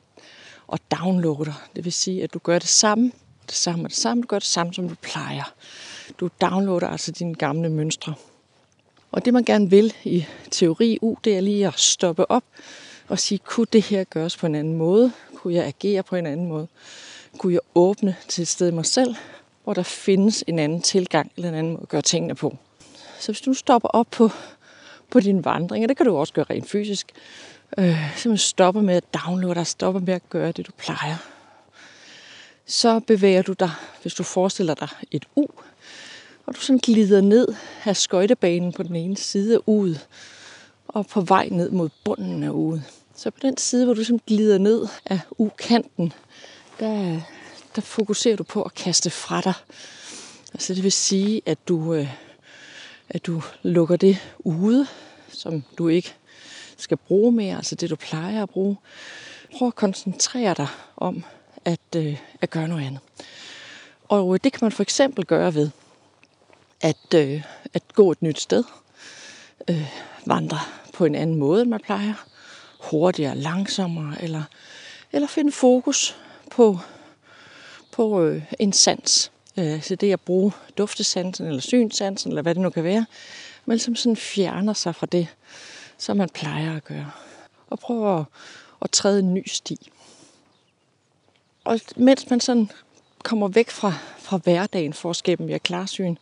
at 0.74 0.82
downloader. 0.92 1.68
Det 1.76 1.86
vil 1.86 1.94
sige, 1.94 2.24
at 2.24 2.34
du 2.34 2.40
gør 2.40 2.60
det 2.60 2.70
samme, 2.70 3.12
det 3.48 3.56
samme 3.56 3.86
og 3.86 3.90
det 3.90 3.98
samme, 3.98 4.22
du 4.24 4.28
gør 4.28 4.40
det 4.40 4.48
samme, 4.48 4.74
som 4.74 4.90
du 4.90 4.96
plejer. 5.02 5.54
Du 6.20 6.30
downloader 6.42 6.88
altså 6.88 7.12
dine 7.12 7.36
gamle 7.36 7.70
mønstre. 7.70 8.14
Og 9.12 9.26
det 9.26 9.34
man 9.34 9.44
gerne 9.44 9.70
vil 9.70 9.94
i 10.04 10.26
teori 10.52 11.00
U, 11.02 11.16
det 11.24 11.38
er 11.38 11.42
lige 11.42 11.68
at 11.68 11.80
stoppe 11.80 12.32
op 12.32 12.44
og 13.08 13.20
sige, 13.20 13.40
kunne 13.40 13.68
det 13.74 13.82
her 13.82 14.04
gøres 14.04 14.38
på 14.38 14.46
en 14.46 14.56
anden 14.56 14.74
måde? 14.74 15.12
Kunne 15.36 15.54
jeg 15.54 15.66
agere 15.66 16.04
på 16.04 16.16
en 16.16 16.26
anden 16.26 16.48
måde? 16.48 16.68
Kunne 17.38 17.54
jeg 17.54 17.62
åbne 17.76 18.16
til 18.28 18.42
et 18.42 18.48
sted 18.48 18.68
i 18.68 18.72
mig 18.72 18.86
selv, 18.86 19.16
hvor 19.64 19.74
der 19.74 19.84
findes 19.84 20.44
en 20.48 20.60
anden 20.60 20.82
tilgang 20.82 21.32
eller 21.36 21.50
en 21.50 21.56
anden 21.56 21.74
måde 21.74 21.82
at 21.82 21.90
gøre 21.90 22.02
tingene 22.02 22.36
på? 22.36 22.58
Så 23.20 23.32
hvis 23.32 23.42
du 23.42 23.54
stopper 23.54 23.90
op 23.90 24.08
på, 24.12 24.30
på 25.10 25.20
din 25.20 25.46
vandring, 25.46 25.86
og 25.86 25.90
det 25.90 25.98
kan 25.98 26.06
du 26.06 26.18
også 26.18 26.34
gøre 26.34 26.46
rent 26.50 26.70
fysisk, 26.70 27.12
øh, 27.78 27.86
simpelthen 27.86 28.38
stopper 28.38 28.82
med 28.82 28.96
at 28.96 29.04
downloade 29.14 29.56
dig, 29.56 29.68
stopper 29.68 30.02
med 30.02 30.14
at 30.14 30.30
gøre 30.30 30.52
det, 30.52 30.68
du 30.68 30.72
plejer, 30.78 31.18
så 32.66 33.00
bevæger 33.00 33.42
du 33.42 33.54
dig, 33.54 33.72
hvis 34.02 34.14
du 34.14 34.24
forestiller 34.24 34.74
dig 34.74 34.90
et 35.12 35.26
U, 35.36 35.46
og 36.46 36.56
du 36.56 36.60
sådan 36.60 36.80
glider 36.80 37.22
ned 37.22 37.48
af 37.86 37.98
skøjtebanen 37.98 38.74
på 38.74 38.84
den 38.84 38.96
ene 38.96 39.18
side 39.18 39.70
ud, 39.70 39.96
og 40.88 41.08
på 41.08 41.22
vej 41.22 41.48
ned 41.52 41.70
mod 41.70 41.90
bunden 42.04 42.44
af 42.44 42.50
uget. 42.50 42.84
Så 43.16 43.32
på 43.32 43.38
den 43.42 43.58
side, 43.58 43.86
hvor 43.86 43.94
du 43.94 44.04
sådan 44.04 44.22
glider 44.28 44.58
ned 44.58 44.88
af 45.06 45.20
ukanten, 45.38 46.14
der, 46.80 47.22
der 47.76 47.82
fokuserer 47.82 48.36
du 48.36 48.44
på 48.44 48.64
at 48.64 48.74
kaste 48.74 49.10
fra 49.10 49.42
dig. 49.42 49.54
Altså 50.54 50.74
det 50.74 50.84
vil 50.84 50.92
sige, 50.92 51.42
at 51.46 51.68
du, 51.68 51.94
øh, 51.94 52.10
at 53.10 53.26
du 53.26 53.42
lukker 53.64 53.96
det 53.96 54.18
ude, 54.40 54.88
som 55.30 55.64
du 55.78 55.88
ikke 55.88 56.14
skal 56.78 56.98
bruge 56.98 57.32
mere, 57.32 57.56
altså 57.56 57.76
det 57.76 57.90
du 57.90 57.96
plejer 57.96 58.44
at 58.44 58.50
bruge. 58.50 58.78
Prøv 59.58 59.68
at 59.68 59.76
koncentrere 59.76 60.54
dig 60.54 60.68
om 60.98 61.24
at, 61.66 61.80
øh, 61.96 62.18
at 62.42 62.50
gøre 62.50 62.68
noget 62.68 62.86
andet. 62.86 63.02
Og 64.08 64.34
øh, 64.34 64.40
det 64.44 64.54
kan 64.54 64.60
man 64.62 64.72
for 64.72 64.84
eksempel 64.84 65.26
gøre 65.26 65.54
ved 65.54 65.70
at, 66.82 67.14
øh, 67.16 67.44
at 67.74 67.84
gå 67.94 68.12
et 68.12 68.22
nyt 68.22 68.40
sted, 68.40 68.64
øh, 69.70 69.92
vandre 70.26 70.60
på 70.94 71.06
en 71.06 71.16
anden 71.16 71.36
måde, 71.36 71.62
end 71.62 71.70
man 71.70 71.80
plejer, 71.80 72.14
hurtigere, 72.80 73.36
langsommere, 73.36 74.22
eller, 74.22 74.44
eller 75.12 75.28
finde 75.28 75.52
fokus 75.52 76.18
på, 76.52 76.80
på 77.92 78.24
øh, 78.24 78.44
en 78.60 78.74
sans. 78.74 79.32
Øh, 79.58 79.82
så 79.82 79.96
det 79.96 80.14
at 80.14 80.22
bruge 80.22 80.52
duftesansen, 80.78 81.48
eller 81.48 81.62
synsansen, 81.62 82.32
eller 82.32 82.42
hvad 82.42 82.56
det 82.56 82.62
nu 82.62 82.70
kan 82.70 82.84
være, 82.84 83.06
men 83.66 83.80
som 83.80 83.96
sådan 83.96 84.18
fjerner 84.18 84.74
sig 84.74 84.96
fra 84.96 85.06
det, 85.06 85.28
som 85.98 86.18
man 86.18 86.30
plejer 86.30 86.76
at 86.76 86.84
gøre. 86.84 87.12
Og 87.70 87.80
prøver 87.80 88.20
at, 88.20 88.26
at 88.82 88.92
træde 88.92 89.20
en 89.20 89.34
ny 89.34 89.44
sti. 89.48 89.92
Og 91.64 91.80
mens 91.96 92.30
man 92.30 92.40
sådan 92.40 92.70
kommer 93.24 93.48
væk 93.48 93.70
fra, 93.70 93.94
fra 94.20 94.38
hverdagen 94.38 94.94
for 94.94 95.10
at 95.10 95.16
skabe 95.16 95.44
mere 95.44 95.60
klarsyn, 95.60 96.16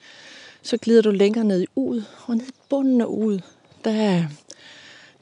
så 0.64 0.78
glider 0.78 1.02
du 1.02 1.12
længere 1.12 1.44
ned 1.44 1.62
i 1.62 1.68
ud, 1.76 2.04
og 2.26 2.36
ned 2.36 2.48
i 2.48 2.52
bunden 2.70 3.02
af 3.02 3.06
ud, 3.06 3.40
der, 3.84 4.24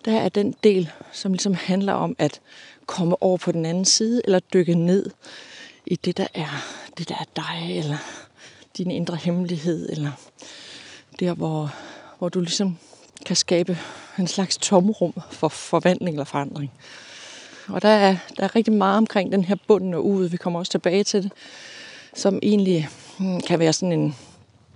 der 0.06 0.20
er 0.20 0.30
den 0.30 0.56
del, 0.64 0.90
som 1.12 1.32
ligesom 1.32 1.54
handler 1.54 1.94
om 1.94 2.16
at 2.20 2.42
komme 2.86 3.24
over 3.24 3.38
på 3.38 3.52
den 3.52 3.66
anden 3.66 3.86
side, 3.86 4.22
eller 4.24 4.40
dykke 4.40 4.76
ned 4.76 5.10
i 5.86 5.96
det, 5.96 6.18
der 6.18 6.28
er, 6.34 6.66
det 6.98 7.10
der 7.10 7.16
er 7.16 7.26
dig, 7.36 7.78
eller 7.78 7.98
din 8.78 8.92
indre 8.92 9.16
hemmelighed, 9.16 9.90
eller 9.90 10.12
der, 11.20 11.34
hvor, 11.34 11.76
hvor 12.20 12.30
du 12.30 12.40
ligesom 12.40 12.78
kan 13.26 13.36
skabe 13.36 13.78
en 14.20 14.28
slags 14.28 14.58
tomrum 14.58 15.14
for 15.32 15.48
forvandling 15.48 16.16
eller 16.16 16.26
forandring. 16.26 16.72
Og 17.68 17.82
der 17.82 17.90
er, 17.90 18.18
der 18.38 18.44
er 18.44 18.56
rigtig 18.56 18.74
meget 18.74 18.98
omkring 18.98 19.32
den 19.32 19.44
her 19.44 19.56
bunden 19.68 19.94
og 19.94 20.06
ud. 20.06 20.26
Vi 20.26 20.38
kommer 20.38 20.60
også 20.60 20.72
tilbage 20.72 21.04
til 21.04 21.24
det, 21.24 21.32
som 22.14 22.40
egentlig 22.44 22.90
hmm, 23.18 23.42
kan 23.42 23.60
være 23.60 23.74
sådan 23.74 24.00
en, 24.00 24.16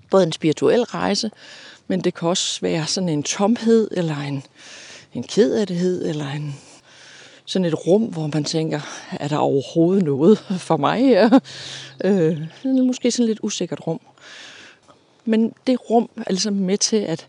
både 0.10 0.24
en 0.24 0.32
spirituel 0.32 0.84
rejse, 0.84 1.32
men 1.88 2.02
det 2.02 2.14
kan 2.14 2.30
også 2.30 2.62
være 2.62 2.88
sådan 2.88 3.10
en 3.10 3.24
tomhed, 3.24 3.88
eller 3.92 4.18
en, 4.18 4.44
en 5.14 5.24
kedelighed, 5.24 6.10
eller 6.10 6.28
en, 6.32 6.56
sådan 7.46 7.66
et 7.66 7.88
rum, 7.88 8.04
hvor 8.04 8.30
man 8.34 8.44
tænker, 8.44 8.82
er 9.12 9.28
der 9.28 9.38
overhovedet 9.38 10.04
noget 10.04 10.38
for 10.60 10.78
mig 10.78 11.00
her? 11.00 11.40
Øh, 12.04 12.42
måske 12.64 13.12
sådan 13.12 13.24
et 13.24 13.28
lidt 13.28 13.40
usikkert 13.44 13.88
rum. 13.88 14.00
Men 15.26 15.54
det 15.68 15.90
rum 15.90 16.10
er 16.18 16.30
ligesom 16.32 16.54
med 16.54 16.78
til 16.78 16.98
at, 16.98 17.28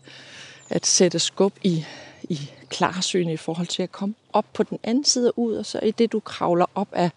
at 0.69 0.85
sætte 0.85 1.19
skub 1.19 1.53
i, 1.63 1.85
i 2.23 2.39
klarsyn 2.69 3.29
i 3.29 3.37
forhold 3.37 3.67
til 3.67 3.83
at 3.83 3.91
komme 3.91 4.15
op 4.33 4.45
på 4.53 4.63
den 4.63 4.79
anden 4.83 5.05
side 5.05 5.39
ud, 5.39 5.55
og 5.55 5.65
så 5.65 5.79
i 5.79 5.91
det, 5.91 6.11
du 6.11 6.19
kravler 6.19 6.65
op 6.75 6.87
af, 6.91 7.09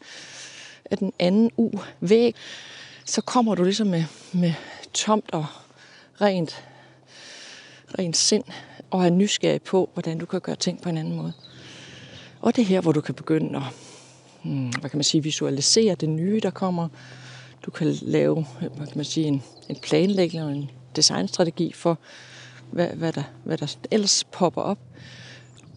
af 0.91 0.99
den 0.99 1.13
anden 1.19 1.51
u-væg, 1.57 2.35
så 3.05 3.21
kommer 3.21 3.55
du 3.55 3.65
ligesom 3.65 3.87
med, 3.87 4.05
med 4.33 4.53
tomt 4.95 5.31
og 5.33 5.47
rent, 6.21 6.65
rent 7.99 8.17
sind, 8.17 8.45
og 8.91 9.07
er 9.07 9.11
nysgerrig 9.11 9.63
på, 9.63 9.91
hvordan 9.93 10.19
du 10.19 10.27
kan 10.27 10.41
gøre 10.41 10.57
ting 10.57 10.83
på 10.83 10.89
en 10.89 10.99
anden 10.99 11.17
måde. 11.17 11.33
Og 12.41 12.57
det 12.57 12.63
er 12.63 12.67
her, 12.67 12.81
hvor 12.81 12.93
du 12.93 13.01
kan 13.01 13.15
begynde 13.15 13.57
at 13.57 13.63
hmm, 14.43 14.69
hvad 14.69 14.91
kan 14.91 14.97
man 14.99 15.05
sige, 15.05 15.23
visualisere 15.23 15.95
det 15.95 16.09
nye, 16.09 16.41
der 16.43 16.51
kommer. 16.51 16.89
Du 17.67 17.71
kan 17.71 17.87
lave 18.03 18.47
hvad 18.61 18.87
kan 18.87 18.97
man 18.97 19.05
sige, 19.05 19.27
en, 19.27 19.43
en 19.69 19.77
planlægning 19.83 20.45
og 20.45 20.53
en 20.53 20.71
designstrategi 20.97 21.73
for, 21.73 21.99
hvad, 22.71 22.89
hvad, 22.89 23.13
der, 23.13 23.23
hvad 23.45 23.59
der 23.59 23.77
ellers 23.91 24.25
popper 24.25 24.63
op. 24.63 24.79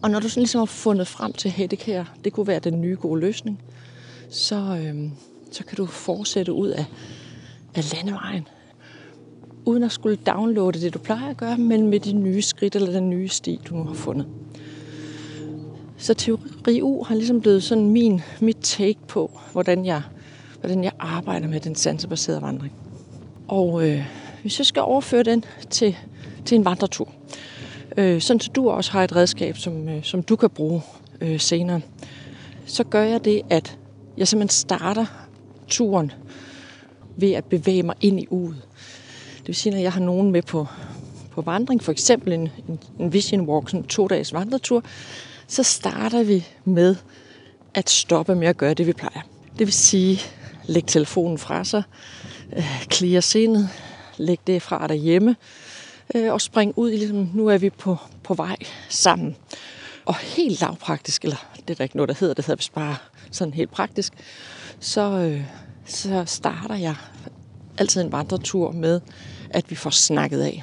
Og 0.02 0.10
når 0.10 0.20
du 0.20 0.28
sådan 0.28 0.40
ligesom 0.40 0.58
har 0.58 0.66
fundet 0.66 1.08
frem 1.08 1.32
til, 1.32 1.54
at 1.62 1.70
det 1.70 1.82
her, 1.82 2.04
det 2.24 2.32
kunne 2.32 2.46
være 2.46 2.58
den 2.58 2.80
nye 2.80 2.96
gode 3.00 3.20
løsning, 3.20 3.62
så, 4.30 4.56
øhm, 4.56 5.12
så 5.52 5.64
kan 5.64 5.76
du 5.76 5.86
fortsætte 5.86 6.52
ud 6.52 6.68
af, 6.68 6.84
af 7.74 7.92
landevejen. 7.92 8.48
Uden 9.64 9.82
at 9.82 9.92
skulle 9.92 10.16
downloade 10.16 10.80
det, 10.80 10.94
du 10.94 10.98
plejer 10.98 11.30
at 11.30 11.36
gøre, 11.36 11.56
men 11.56 11.86
med 11.86 12.00
de 12.00 12.12
nye 12.12 12.42
skridt 12.42 12.76
eller 12.76 12.90
den 12.90 13.10
nye 13.10 13.28
sti, 13.28 13.60
du 13.68 13.74
nu 13.74 13.84
har 13.84 13.94
fundet. 13.94 14.26
Så 15.96 16.14
teori 16.14 16.82
U 16.82 17.04
har 17.04 17.14
ligesom 17.14 17.40
blevet 17.40 17.62
sådan 17.62 17.90
min, 17.90 18.20
mit 18.40 18.56
take 18.56 18.98
på, 19.08 19.40
hvordan 19.52 19.84
jeg, 19.84 20.02
hvordan 20.60 20.84
jeg 20.84 20.92
arbejder 20.98 21.48
med 21.48 21.60
den 21.60 21.74
sansebaserede 21.74 22.42
vandring. 22.42 22.72
Og 23.48 23.88
øh, 23.88 24.04
hvis 24.42 24.58
jeg 24.58 24.66
skal 24.66 24.82
overføre 24.82 25.22
den 25.22 25.44
til, 25.70 25.96
til 26.44 26.56
en 26.56 26.64
vandretur, 26.64 27.12
øh, 27.96 28.20
sådan 28.20 28.40
så 28.40 28.50
du 28.54 28.70
også 28.70 28.92
har 28.92 29.04
et 29.04 29.16
redskab, 29.16 29.56
som, 29.56 29.88
øh, 29.88 30.02
som 30.02 30.22
du 30.22 30.36
kan 30.36 30.50
bruge 30.50 30.82
øh, 31.20 31.40
senere, 31.40 31.80
så 32.66 32.84
gør 32.84 33.02
jeg 33.02 33.24
det, 33.24 33.42
at 33.50 33.78
jeg 34.16 34.28
simpelthen 34.28 34.54
starter 34.54 35.06
turen 35.68 36.12
ved 37.16 37.32
at 37.32 37.44
bevæge 37.44 37.82
mig 37.82 37.94
ind 38.00 38.20
i 38.20 38.26
uget. 38.30 38.56
Det 39.44 39.48
vil 39.48 39.54
sige, 39.54 39.72
når 39.72 39.80
jeg 39.80 39.92
har 39.92 40.00
nogen 40.00 40.32
med 40.32 40.42
på, 40.42 40.66
på 41.30 41.40
vandring, 41.40 41.82
for 41.82 41.92
eksempel 41.92 42.32
en, 42.32 42.48
en, 42.68 42.78
en 42.98 43.12
vision 43.12 43.40
walk, 43.40 43.68
sådan 43.68 43.80
en 43.80 43.86
to-dages 43.86 44.32
vandretur, 44.32 44.84
så 45.46 45.62
starter 45.62 46.22
vi 46.22 46.46
med 46.64 46.96
at 47.74 47.90
stoppe 47.90 48.34
med 48.34 48.48
at 48.48 48.56
gøre 48.56 48.74
det, 48.74 48.86
vi 48.86 48.92
plejer. 48.92 49.20
Det 49.58 49.66
vil 49.66 49.72
sige, 49.72 50.20
læg 50.66 50.86
telefonen 50.86 51.38
fra 51.38 51.64
sig, 51.64 51.82
øh, 52.56 52.86
clear 52.92 53.20
sindet, 53.20 53.68
læg 54.16 54.38
det 54.46 54.62
fra 54.62 54.86
derhjemme, 54.86 55.36
øh, 56.14 56.32
og 56.32 56.40
spring 56.40 56.72
ud 56.76 56.90
i, 56.90 56.96
ligesom, 56.96 57.30
nu 57.34 57.46
er 57.46 57.58
vi 57.58 57.70
på, 57.70 57.96
på 58.22 58.34
vej 58.34 58.56
sammen. 58.88 59.36
Og 60.04 60.16
helt 60.16 60.60
lavpraktisk, 60.60 61.24
eller 61.24 61.46
det 61.56 61.70
er 61.70 61.74
der 61.74 61.84
ikke 61.84 61.96
noget, 61.96 62.08
der 62.08 62.14
hedder, 62.20 62.34
det 62.34 62.46
hedder 62.46 62.56
vist 62.56 62.74
bare 62.74 62.96
sådan 63.30 63.54
helt 63.54 63.70
praktisk, 63.70 64.12
så, 64.80 65.00
øh, 65.00 65.44
så 65.86 66.24
starter 66.26 66.74
jeg 66.74 66.94
altid 67.78 68.02
en 68.02 68.12
vandretur 68.12 68.72
med, 68.72 69.00
at 69.54 69.70
vi 69.70 69.74
får 69.74 69.90
snakket 69.90 70.40
af. 70.40 70.62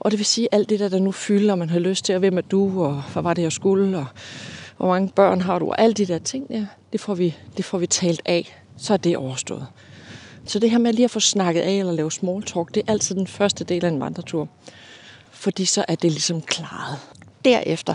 Og 0.00 0.10
det 0.10 0.18
vil 0.18 0.26
sige, 0.26 0.48
alt 0.52 0.70
det 0.70 0.80
der, 0.80 0.88
der 0.88 0.98
nu 0.98 1.12
fylder, 1.12 1.52
og 1.52 1.58
man 1.58 1.70
har 1.70 1.78
lyst 1.78 2.04
til, 2.04 2.12
at 2.12 2.18
hvem 2.18 2.38
er 2.38 2.42
du, 2.42 2.84
og 2.84 3.02
hvad 3.12 3.22
var 3.22 3.34
det, 3.34 3.42
jeg 3.42 3.52
skulle, 3.52 3.98
og 3.98 4.06
hvor 4.76 4.88
mange 4.88 5.08
børn 5.08 5.40
har 5.40 5.58
du, 5.58 5.68
og 5.68 5.80
alle 5.80 5.94
de 5.94 6.06
der 6.06 6.18
ting 6.18 6.48
der, 6.48 6.66
det 6.92 7.00
får 7.00 7.14
vi, 7.14 7.36
det 7.56 7.64
får 7.64 7.78
vi 7.78 7.86
talt 7.86 8.22
af. 8.24 8.60
Så 8.76 8.92
er 8.92 8.96
det 8.96 9.16
overstået. 9.16 9.66
Så 10.46 10.58
det 10.58 10.70
her 10.70 10.78
med 10.78 10.92
lige 10.92 11.04
at 11.04 11.10
få 11.10 11.20
snakket 11.20 11.60
af 11.60 11.72
eller 11.72 11.92
lave 11.92 12.12
small 12.12 12.42
talk, 12.42 12.74
det 12.74 12.82
er 12.86 12.92
altid 12.92 13.14
den 13.14 13.26
første 13.26 13.64
del 13.64 13.84
af 13.84 13.88
en 13.88 14.00
vandretur. 14.00 14.48
Fordi 15.30 15.64
så 15.64 15.84
er 15.88 15.94
det 15.94 16.10
ligesom 16.10 16.42
klaret. 16.42 16.98
Derefter 17.44 17.94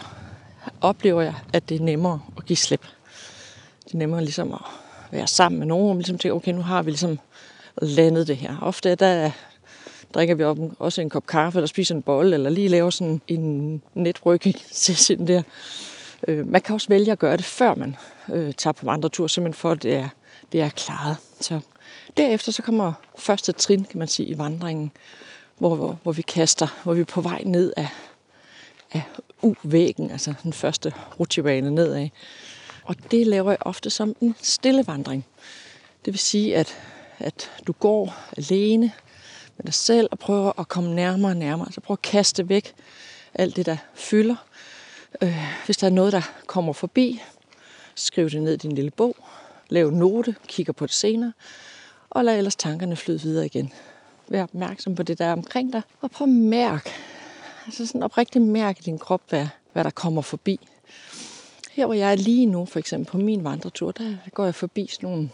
oplever 0.81 1.21
jeg, 1.21 1.33
at 1.53 1.69
det 1.69 1.81
er 1.81 1.83
nemmere 1.83 2.21
at 2.37 2.45
give 2.45 2.57
slip. 2.57 2.85
Det 3.85 3.93
er 3.93 3.97
nemmere 3.97 4.21
ligesom 4.21 4.53
at 4.53 4.59
være 5.11 5.27
sammen 5.27 5.59
med 5.59 5.67
nogen, 5.67 5.89
og 5.89 5.95
ligesom 5.95 6.17
tænke, 6.17 6.33
okay, 6.33 6.51
nu 6.51 6.61
har 6.61 6.83
vi 6.83 6.91
ligesom 6.91 7.19
landet 7.81 8.27
det 8.27 8.37
her. 8.37 8.57
Ofte 8.61 8.95
der 8.95 9.31
drikker 10.13 10.35
vi 10.35 10.43
op 10.43 10.57
også 10.79 11.01
en 11.01 11.09
kop 11.09 11.27
kaffe, 11.27 11.59
eller 11.59 11.67
spiser 11.67 11.95
en 11.95 12.01
bolle, 12.01 12.33
eller 12.33 12.49
lige 12.49 12.67
laver 12.67 12.89
sådan 12.89 13.21
en 13.27 13.81
netrykking 13.93 14.55
til 14.71 15.27
der. 15.27 15.41
Øh, 16.27 16.47
man 16.47 16.61
kan 16.61 16.73
også 16.73 16.87
vælge 16.89 17.11
at 17.11 17.19
gøre 17.19 17.37
det, 17.37 17.45
før 17.45 17.75
man 17.75 17.95
øh, 18.33 18.53
tager 18.53 18.71
på 18.71 18.85
vandretur, 18.85 19.27
simpelthen 19.27 19.59
for, 19.59 19.71
at 19.71 19.83
det 19.83 19.95
er, 19.95 20.09
det 20.51 20.61
er 20.61 20.69
klaret. 20.69 21.17
Så 21.41 21.59
derefter 22.17 22.51
så 22.51 22.61
kommer 22.61 22.93
første 23.17 23.51
trin, 23.51 23.83
kan 23.83 23.99
man 23.99 24.07
sige, 24.07 24.29
i 24.29 24.37
vandringen, 24.37 24.91
hvor, 25.57 25.75
hvor, 25.75 25.99
hvor 26.03 26.11
vi 26.11 26.21
kaster, 26.21 26.67
hvor 26.83 26.93
vi 26.93 27.01
er 27.01 27.05
på 27.05 27.21
vej 27.21 27.41
ned 27.45 27.73
af, 27.77 27.87
af 28.91 29.01
U-væggen, 29.41 30.11
altså 30.11 30.33
den 30.43 30.53
første 30.53 30.93
rutsjebane 31.19 31.71
nedad. 31.71 32.09
Og 32.83 32.95
det 33.11 33.27
laver 33.27 33.51
jeg 33.51 33.57
ofte 33.61 33.89
som 33.89 34.15
en 34.21 34.35
stille 34.41 34.87
vandring. 34.87 35.25
Det 36.05 36.13
vil 36.13 36.19
sige, 36.19 36.55
at, 36.55 36.77
at 37.19 37.51
du 37.67 37.71
går 37.71 38.15
alene 38.37 38.91
med 39.59 39.65
dig 39.65 39.73
selv 39.73 40.07
og 40.11 40.19
prøver 40.19 40.59
at 40.59 40.67
komme 40.67 40.95
nærmere 40.95 41.31
og 41.31 41.37
nærmere. 41.37 41.67
Altså 41.67 41.81
prøv 41.81 41.93
at 41.93 42.01
kaste 42.01 42.49
væk 42.49 42.73
alt 43.33 43.55
det, 43.55 43.65
der 43.65 43.77
fylder. 43.93 44.35
Øh, 45.21 45.35
hvis 45.65 45.77
der 45.77 45.87
er 45.87 45.91
noget, 45.91 46.13
der 46.13 46.21
kommer 46.47 46.73
forbi, 46.73 47.21
skriv 47.95 48.29
det 48.29 48.41
ned 48.41 48.53
i 48.53 48.57
din 48.57 48.71
lille 48.71 48.91
bog. 48.91 49.15
Lav 49.69 49.87
en 49.87 49.93
note, 49.93 50.35
kigger 50.47 50.73
på 50.73 50.85
det 50.85 50.93
senere, 50.93 51.33
og 52.09 52.25
lad 52.25 52.37
ellers 52.37 52.55
tankerne 52.55 52.95
flyde 52.95 53.21
videre 53.21 53.45
igen. 53.45 53.73
Vær 54.27 54.43
opmærksom 54.43 54.95
på 54.95 55.03
det, 55.03 55.19
der 55.19 55.25
er 55.25 55.33
omkring 55.33 55.73
dig, 55.73 55.81
og 56.01 56.11
prøv 56.11 56.25
at 56.27 56.33
mærke, 56.33 56.89
altså 57.65 57.85
sådan 57.85 58.03
oprigtigt 58.03 58.45
mærke 58.45 58.79
i 58.79 58.83
din 58.85 58.99
krop, 58.99 59.21
hvad, 59.29 59.47
hvad 59.73 59.83
der 59.83 59.89
kommer 59.89 60.21
forbi. 60.21 60.59
Her 61.71 61.85
hvor 61.85 61.93
jeg 61.95 62.11
er 62.11 62.15
lige 62.15 62.45
nu, 62.45 62.65
for 62.65 62.79
eksempel 62.79 63.11
på 63.11 63.17
min 63.17 63.43
vandretur, 63.43 63.91
der 63.91 64.17
går 64.33 64.45
jeg 64.45 64.55
forbi 64.55 64.87
sådan 64.87 65.09
nogle, 65.09 65.29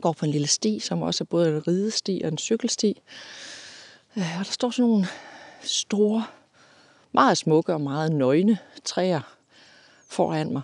går 0.00 0.12
på 0.12 0.24
en 0.24 0.32
lille 0.32 0.46
sti, 0.46 0.78
som 0.78 1.02
også 1.02 1.24
er 1.24 1.26
både 1.26 1.48
en 1.48 1.68
ridesti 1.68 2.20
og 2.24 2.28
en 2.28 2.38
cykelsti. 2.38 3.00
Øh, 4.16 4.38
og 4.38 4.46
der 4.46 4.52
står 4.52 4.70
sådan 4.70 4.90
nogle 4.90 5.06
store, 5.62 6.24
meget 7.12 7.38
smukke 7.38 7.72
og 7.72 7.80
meget 7.80 8.12
nøgne 8.12 8.58
træer 8.84 9.36
foran 10.08 10.52
mig. 10.52 10.62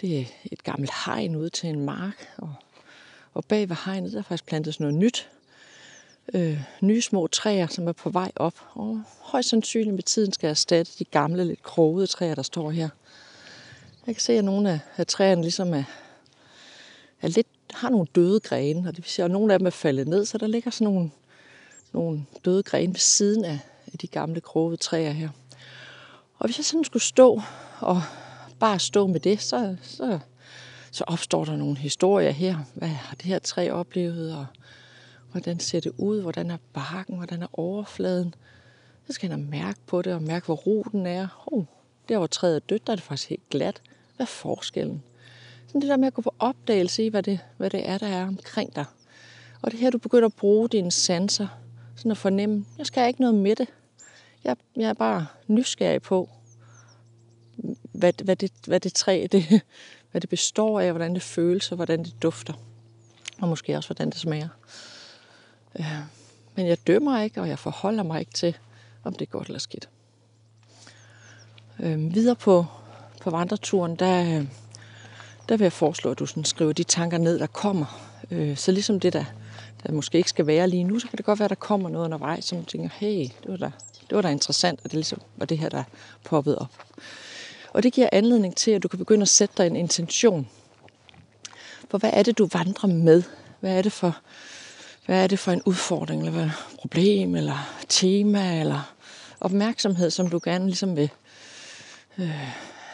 Det 0.00 0.20
er 0.20 0.24
et 0.52 0.64
gammelt 0.64 0.92
hegn 1.06 1.36
ud 1.36 1.50
til 1.50 1.68
en 1.68 1.84
mark, 1.84 2.28
og, 2.38 2.54
og 3.34 3.44
bag 3.44 3.68
ved 3.68 3.76
hegnet 3.84 4.12
der 4.12 4.18
er 4.18 4.22
faktisk 4.22 4.46
plantet 4.46 4.74
sådan 4.74 4.84
noget 4.84 5.00
nyt. 5.00 5.28
Øh, 6.34 6.60
nye 6.80 7.02
små 7.02 7.26
træer, 7.26 7.66
som 7.66 7.88
er 7.88 7.92
på 7.92 8.10
vej 8.10 8.32
op, 8.36 8.54
og 8.72 9.02
højst 9.20 9.48
sandsynligt 9.48 9.94
med 9.94 10.02
tiden 10.02 10.32
skal 10.32 10.50
erstatte 10.50 10.92
de 10.98 11.04
gamle, 11.04 11.44
lidt 11.44 11.62
krogede 11.62 12.06
træer, 12.06 12.34
der 12.34 12.42
står 12.42 12.70
her. 12.70 12.88
Jeg 14.06 14.14
kan 14.14 14.22
se, 14.22 14.32
at 14.32 14.44
nogle 14.44 14.70
af, 14.70 14.80
af 14.96 15.06
træerne 15.06 15.42
ligesom 15.42 15.74
er, 15.74 15.84
er 17.22 17.28
lidt, 17.28 17.46
har 17.74 17.90
nogle 17.90 18.06
døde 18.14 18.40
grene, 18.40 18.88
og 18.88 18.96
det 18.96 19.04
vil 19.04 19.10
sige, 19.10 19.24
at 19.24 19.30
nogle 19.30 19.52
af 19.52 19.58
dem 19.58 19.66
er 19.66 19.70
faldet 19.70 20.08
ned, 20.08 20.24
så 20.24 20.38
der 20.38 20.46
ligger 20.46 20.70
sådan 20.70 20.92
nogle, 20.92 21.10
nogle 21.92 22.26
døde 22.44 22.62
grene 22.62 22.92
ved 22.92 23.00
siden 23.00 23.44
af, 23.44 23.58
af 23.92 23.98
de 23.98 24.06
gamle 24.06 24.40
krogede 24.40 24.76
træer 24.76 25.10
her. 25.10 25.28
Og 26.38 26.46
hvis 26.46 26.58
jeg 26.58 26.64
sådan 26.64 26.84
skulle 26.84 27.02
stå 27.02 27.40
og 27.80 28.02
bare 28.60 28.78
stå 28.78 29.06
med 29.06 29.20
det, 29.20 29.40
så, 29.40 29.76
så, 29.82 30.18
så 30.90 31.04
opstår 31.06 31.44
der 31.44 31.56
nogle 31.56 31.76
historier 31.76 32.30
her. 32.30 32.58
Hvad 32.74 32.88
har 32.88 33.16
det 33.16 33.24
her 33.24 33.38
træ 33.38 33.70
oplevet, 33.70 34.36
og 34.36 34.46
hvordan 35.32 35.60
ser 35.60 35.80
det 35.80 35.92
ud, 35.98 36.22
hvordan 36.22 36.50
er 36.50 36.56
barken, 36.72 37.16
hvordan 37.16 37.42
er 37.42 37.58
overfladen. 37.58 38.34
Så 39.06 39.12
skal 39.12 39.30
jeg 39.30 39.38
mærke 39.38 39.78
på 39.86 40.02
det 40.02 40.14
og 40.14 40.22
mærke, 40.22 40.46
hvor 40.46 40.54
roten 40.54 41.06
er. 41.06 41.44
Oh, 41.46 41.64
der 42.08 42.18
hvor 42.18 42.26
træet 42.26 42.56
er 42.56 42.60
dødt, 42.60 42.86
der 42.86 42.92
er 42.92 42.96
det 42.96 43.04
faktisk 43.04 43.28
helt 43.28 43.48
glat. 43.50 43.82
Hvad 44.16 44.24
er 44.24 44.28
forskellen? 44.28 45.02
Sådan 45.68 45.80
det 45.80 45.88
der 45.88 45.96
med 45.96 46.06
at 46.06 46.14
gå 46.14 46.22
på 46.22 46.34
opdagelse 46.38 47.04
i, 47.04 47.08
hvad 47.08 47.22
det, 47.22 47.40
hvad 47.56 47.70
det 47.70 47.88
er, 47.88 47.98
der 47.98 48.06
er 48.06 48.26
omkring 48.26 48.76
dig. 48.76 48.84
Og 49.62 49.70
det 49.70 49.80
her, 49.80 49.90
du 49.90 49.98
begynder 49.98 50.26
at 50.26 50.34
bruge 50.34 50.68
dine 50.68 50.90
sanser, 50.90 51.48
sådan 51.96 52.10
at 52.10 52.18
fornemme, 52.18 52.64
jeg 52.78 52.86
skal 52.86 53.08
ikke 53.08 53.20
noget 53.20 53.34
med 53.34 53.56
det. 53.56 53.68
Jeg, 54.44 54.56
jeg 54.76 54.88
er 54.88 54.94
bare 54.94 55.26
nysgerrig 55.46 56.02
på, 56.02 56.28
hvad, 57.92 58.12
hvad, 58.24 58.36
det, 58.36 58.52
hvad 58.66 58.80
det 58.80 58.94
træ 58.94 59.26
det, 59.32 59.62
hvad 60.10 60.20
det 60.20 60.30
består 60.30 60.80
af, 60.80 60.90
hvordan 60.90 61.14
det 61.14 61.22
føles 61.22 61.72
og 61.72 61.76
hvordan 61.76 62.04
det 62.04 62.22
dufter. 62.22 62.52
Og 63.40 63.48
måske 63.48 63.76
også, 63.76 63.88
hvordan 63.88 64.10
det 64.10 64.18
smager. 64.18 64.48
Men 66.54 66.66
jeg 66.66 66.86
dømmer 66.86 67.20
ikke, 67.20 67.40
og 67.40 67.48
jeg 67.48 67.58
forholder 67.58 68.02
mig 68.02 68.20
ikke 68.20 68.32
til, 68.32 68.56
om 69.04 69.12
det 69.12 69.22
er 69.22 69.30
godt 69.30 69.48
eller 69.48 69.58
skidt. 69.58 69.88
Øh, 71.80 72.14
videre 72.14 72.36
på, 72.36 72.66
på 73.22 73.30
vandreturen, 73.30 73.96
der, 73.96 74.44
der 75.48 75.56
vil 75.56 75.64
jeg 75.64 75.72
foreslå, 75.72 76.10
at 76.10 76.18
du 76.18 76.26
sådan 76.26 76.44
skriver 76.44 76.72
de 76.72 76.82
tanker 76.82 77.18
ned, 77.18 77.38
der 77.38 77.46
kommer. 77.46 78.10
Øh, 78.30 78.56
så 78.56 78.72
ligesom 78.72 79.00
det, 79.00 79.12
der, 79.12 79.24
der 79.86 79.92
måske 79.92 80.18
ikke 80.18 80.30
skal 80.30 80.46
være 80.46 80.68
lige 80.68 80.84
nu, 80.84 80.98
så 80.98 81.08
kan 81.08 81.16
det 81.16 81.24
godt 81.24 81.38
være, 81.38 81.44
at 81.44 81.50
der 81.50 81.56
kommer 81.56 81.88
noget 81.88 82.04
undervejs, 82.04 82.44
som 82.44 82.64
tænker, 82.64 82.88
hey, 82.92 83.20
det 83.20 83.46
var 83.46 83.56
da, 83.56 83.70
det 84.08 84.16
var 84.16 84.22
da 84.22 84.28
interessant, 84.28 84.80
og 84.84 84.84
det 84.84 84.94
ligesom 84.94 85.20
var 85.36 85.46
det 85.46 85.58
her, 85.58 85.68
der 85.68 85.82
poppet 86.24 86.58
op. 86.58 86.72
Og 87.72 87.82
det 87.82 87.92
giver 87.92 88.08
anledning 88.12 88.56
til, 88.56 88.70
at 88.70 88.82
du 88.82 88.88
kan 88.88 88.98
begynde 88.98 89.22
at 89.22 89.28
sætte 89.28 89.54
dig 89.58 89.66
en 89.66 89.76
intention. 89.76 90.48
For 91.90 91.98
hvad 91.98 92.10
er 92.12 92.22
det, 92.22 92.38
du 92.38 92.48
vandrer 92.52 92.88
med? 92.88 93.22
Hvad 93.60 93.78
er 93.78 93.82
det 93.82 93.92
for, 93.92 94.16
hvad 95.06 95.22
er 95.22 95.26
det 95.26 95.38
for 95.38 95.52
en 95.52 95.62
udfordring, 95.66 96.20
eller 96.20 96.32
hvad 96.32 96.50
problem, 96.78 97.34
eller 97.34 97.68
tema, 97.88 98.60
eller 98.60 98.94
opmærksomhed, 99.40 100.10
som 100.10 100.30
du 100.30 100.40
gerne 100.44 100.66
ligesom 100.66 100.96
vil 100.96 101.10
øh, 102.18 102.48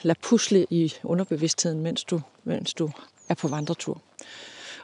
lade 0.04 0.18
pusle 0.22 0.66
i 0.70 0.94
underbevidstheden, 1.02 1.80
mens 1.80 2.04
du, 2.04 2.20
mens 2.44 2.74
du 2.74 2.90
er 3.28 3.34
på 3.34 3.48
vandretur. 3.48 4.00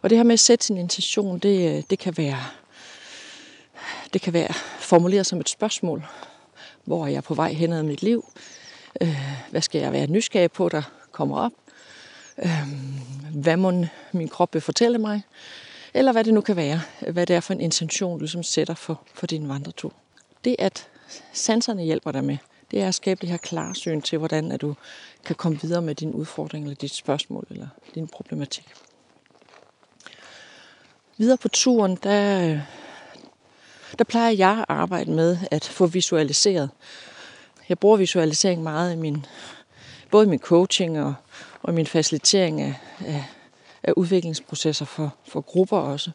Og 0.03 0.11
det 0.11 0.19
her 0.19 0.23
med 0.23 0.33
at 0.33 0.41
sætte 0.41 0.65
sin 0.65 0.77
intention, 0.77 1.39
det, 1.39 1.91
det 1.91 1.99
kan 1.99 2.17
være 2.17 2.45
det 4.13 4.21
kan 4.21 4.33
være 4.33 4.53
formuleret 4.79 5.27
som 5.27 5.41
et 5.41 5.49
spørgsmål. 5.49 6.05
Hvor 6.85 7.05
er 7.05 7.09
jeg 7.09 7.25
på 7.25 7.35
vej 7.35 7.53
hen 7.53 7.73
ad 7.73 7.83
mit 7.83 8.03
liv? 8.03 8.25
Øh, 9.01 9.17
hvad 9.51 9.61
skal 9.61 9.81
jeg 9.81 9.93
være 9.93 10.07
nysgerrig 10.07 10.53
på, 10.53 10.69
der 10.69 10.83
kommer 11.13 11.39
op? 11.39 11.53
Øh, 12.39 12.67
hvad 13.35 13.57
må 13.57 13.85
min 14.13 14.29
krop 14.29 14.55
vil 14.55 14.63
fortælle 14.63 14.99
mig? 14.99 15.23
Eller 15.95 16.13
hvad 16.13 16.25
det 16.25 16.35
nu 16.35 16.41
kan 16.41 16.57
være. 16.57 16.81
Hvad 17.11 17.27
det 17.27 17.37
er 17.37 17.41
for 17.41 17.53
en 17.53 17.61
intention, 17.61 18.13
du 18.13 18.19
ligesom 18.19 18.43
sætter 18.43 18.75
for, 18.75 19.03
for 19.15 19.27
din 19.27 19.49
vandretur. 19.49 19.93
Det, 20.45 20.57
at 20.59 20.89
sanserne 21.33 21.83
hjælper 21.83 22.13
dig 22.13 22.25
med, 22.25 22.37
det 22.71 22.83
er 22.83 22.89
at 22.89 22.95
skabe 22.95 23.21
det 23.21 23.29
her 23.29 23.37
klarsyn 23.37 24.01
til, 24.01 24.19
hvordan 24.19 24.53
at 24.53 24.61
du 24.61 24.75
kan 25.25 25.37
komme 25.37 25.61
videre 25.61 25.83
med 25.83 25.95
din 25.95 26.13
udfordring, 26.13 26.65
eller 26.65 26.77
dit 26.77 26.95
spørgsmål, 26.95 27.47
eller 27.51 27.69
din 27.95 28.09
problematik. 28.09 28.65
Videre 31.17 31.37
på 31.37 31.49
turen, 31.49 31.99
der, 32.03 32.61
der 33.99 34.05
plejer 34.05 34.31
jeg 34.31 34.59
at 34.59 34.65
arbejde 34.69 35.11
med 35.11 35.39
at 35.51 35.65
få 35.65 35.87
visualiseret. 35.87 36.71
Jeg 37.69 37.79
bruger 37.79 37.97
visualisering 37.97 38.63
meget 38.63 38.93
i 38.93 38.97
min, 38.97 39.27
både 40.11 40.27
i 40.27 40.29
min 40.29 40.39
coaching 40.39 41.01
og, 41.01 41.15
og 41.63 41.75
min 41.75 41.87
facilitering 41.87 42.61
af, 42.61 42.75
af, 43.07 43.25
af 43.83 43.93
udviklingsprocesser 43.97 44.85
for, 44.85 45.15
for 45.29 45.41
grupper 45.41 45.79
også. 45.79 46.11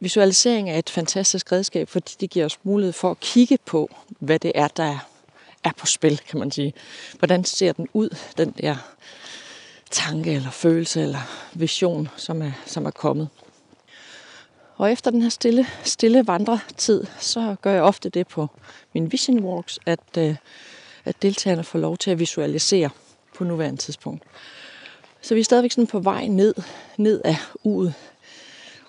Visualisering 0.00 0.70
er 0.70 0.78
et 0.78 0.90
fantastisk 0.90 1.52
redskab, 1.52 1.88
fordi 1.88 2.16
det 2.20 2.30
giver 2.30 2.44
os 2.44 2.58
mulighed 2.62 2.92
for 2.92 3.10
at 3.10 3.20
kigge 3.20 3.58
på, 3.66 3.90
hvad 4.18 4.38
det 4.38 4.52
er, 4.54 4.68
der 4.68 4.98
er 5.64 5.70
på 5.76 5.86
spil, 5.86 6.20
kan 6.28 6.38
man 6.38 6.50
sige. 6.50 6.74
Hvordan 7.18 7.44
ser 7.44 7.72
den 7.72 7.88
ud, 7.92 8.16
den 8.36 8.50
der 8.50 8.76
tanke 9.90 10.32
eller 10.32 10.50
følelse 10.50 11.02
eller 11.02 11.48
vision, 11.54 12.08
som 12.16 12.42
er, 12.42 12.52
som 12.66 12.86
er 12.86 12.90
kommet. 12.90 13.28
Og 14.76 14.92
efter 14.92 15.10
den 15.10 15.22
her 15.22 15.28
stille, 15.28 15.66
stille 15.84 16.26
vandretid, 16.26 17.04
så 17.18 17.56
gør 17.62 17.72
jeg 17.72 17.82
ofte 17.82 18.08
det 18.08 18.28
på 18.28 18.48
min 18.94 19.12
vision 19.12 19.44
walks, 19.44 19.78
at, 19.86 20.00
øh, 20.18 20.36
at 21.04 21.22
deltagerne 21.22 21.64
får 21.64 21.78
lov 21.78 21.96
til 21.96 22.10
at 22.10 22.18
visualisere 22.18 22.90
på 23.34 23.44
nuværende 23.44 23.80
tidspunkt. 23.80 24.22
Så 25.20 25.34
vi 25.34 25.40
er 25.40 25.44
stadigvæk 25.44 25.72
sådan 25.72 25.86
på 25.86 26.00
vej 26.00 26.26
ned, 26.26 26.54
ned 26.96 27.20
af 27.24 27.36
uget. 27.64 27.94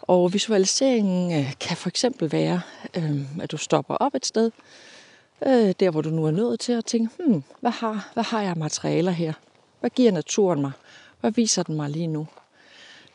Og 0.02 0.34
visualiseringen 0.34 1.40
øh, 1.40 1.54
kan 1.60 1.78
for 1.78 1.90
eksempel 1.90 2.32
være, 2.32 2.62
øh, 2.98 3.42
at 3.42 3.52
du 3.52 3.58
stopper 3.58 3.96
op 3.96 4.16
et 4.16 4.26
sted, 4.26 4.52
øh, 5.46 5.74
der 5.80 5.90
hvor 5.90 6.02
du 6.02 6.10
nu 6.10 6.26
er 6.26 6.32
nået 6.32 6.60
til 6.60 6.72
at 6.72 6.86
tænke, 6.86 7.24
hmm, 7.24 7.44
hvad, 7.60 7.72
har, 7.72 8.10
hvad 8.14 8.24
har 8.24 8.42
jeg 8.42 8.58
materialer 8.58 9.12
her? 9.12 9.34
Hvad 9.80 9.90
giver 9.90 10.12
naturen 10.12 10.62
mig? 10.62 10.72
Hvad 11.20 11.32
viser 11.32 11.64
den 11.64 11.76
mig 11.76 11.90
lige 11.90 12.08
nu? 12.08 12.28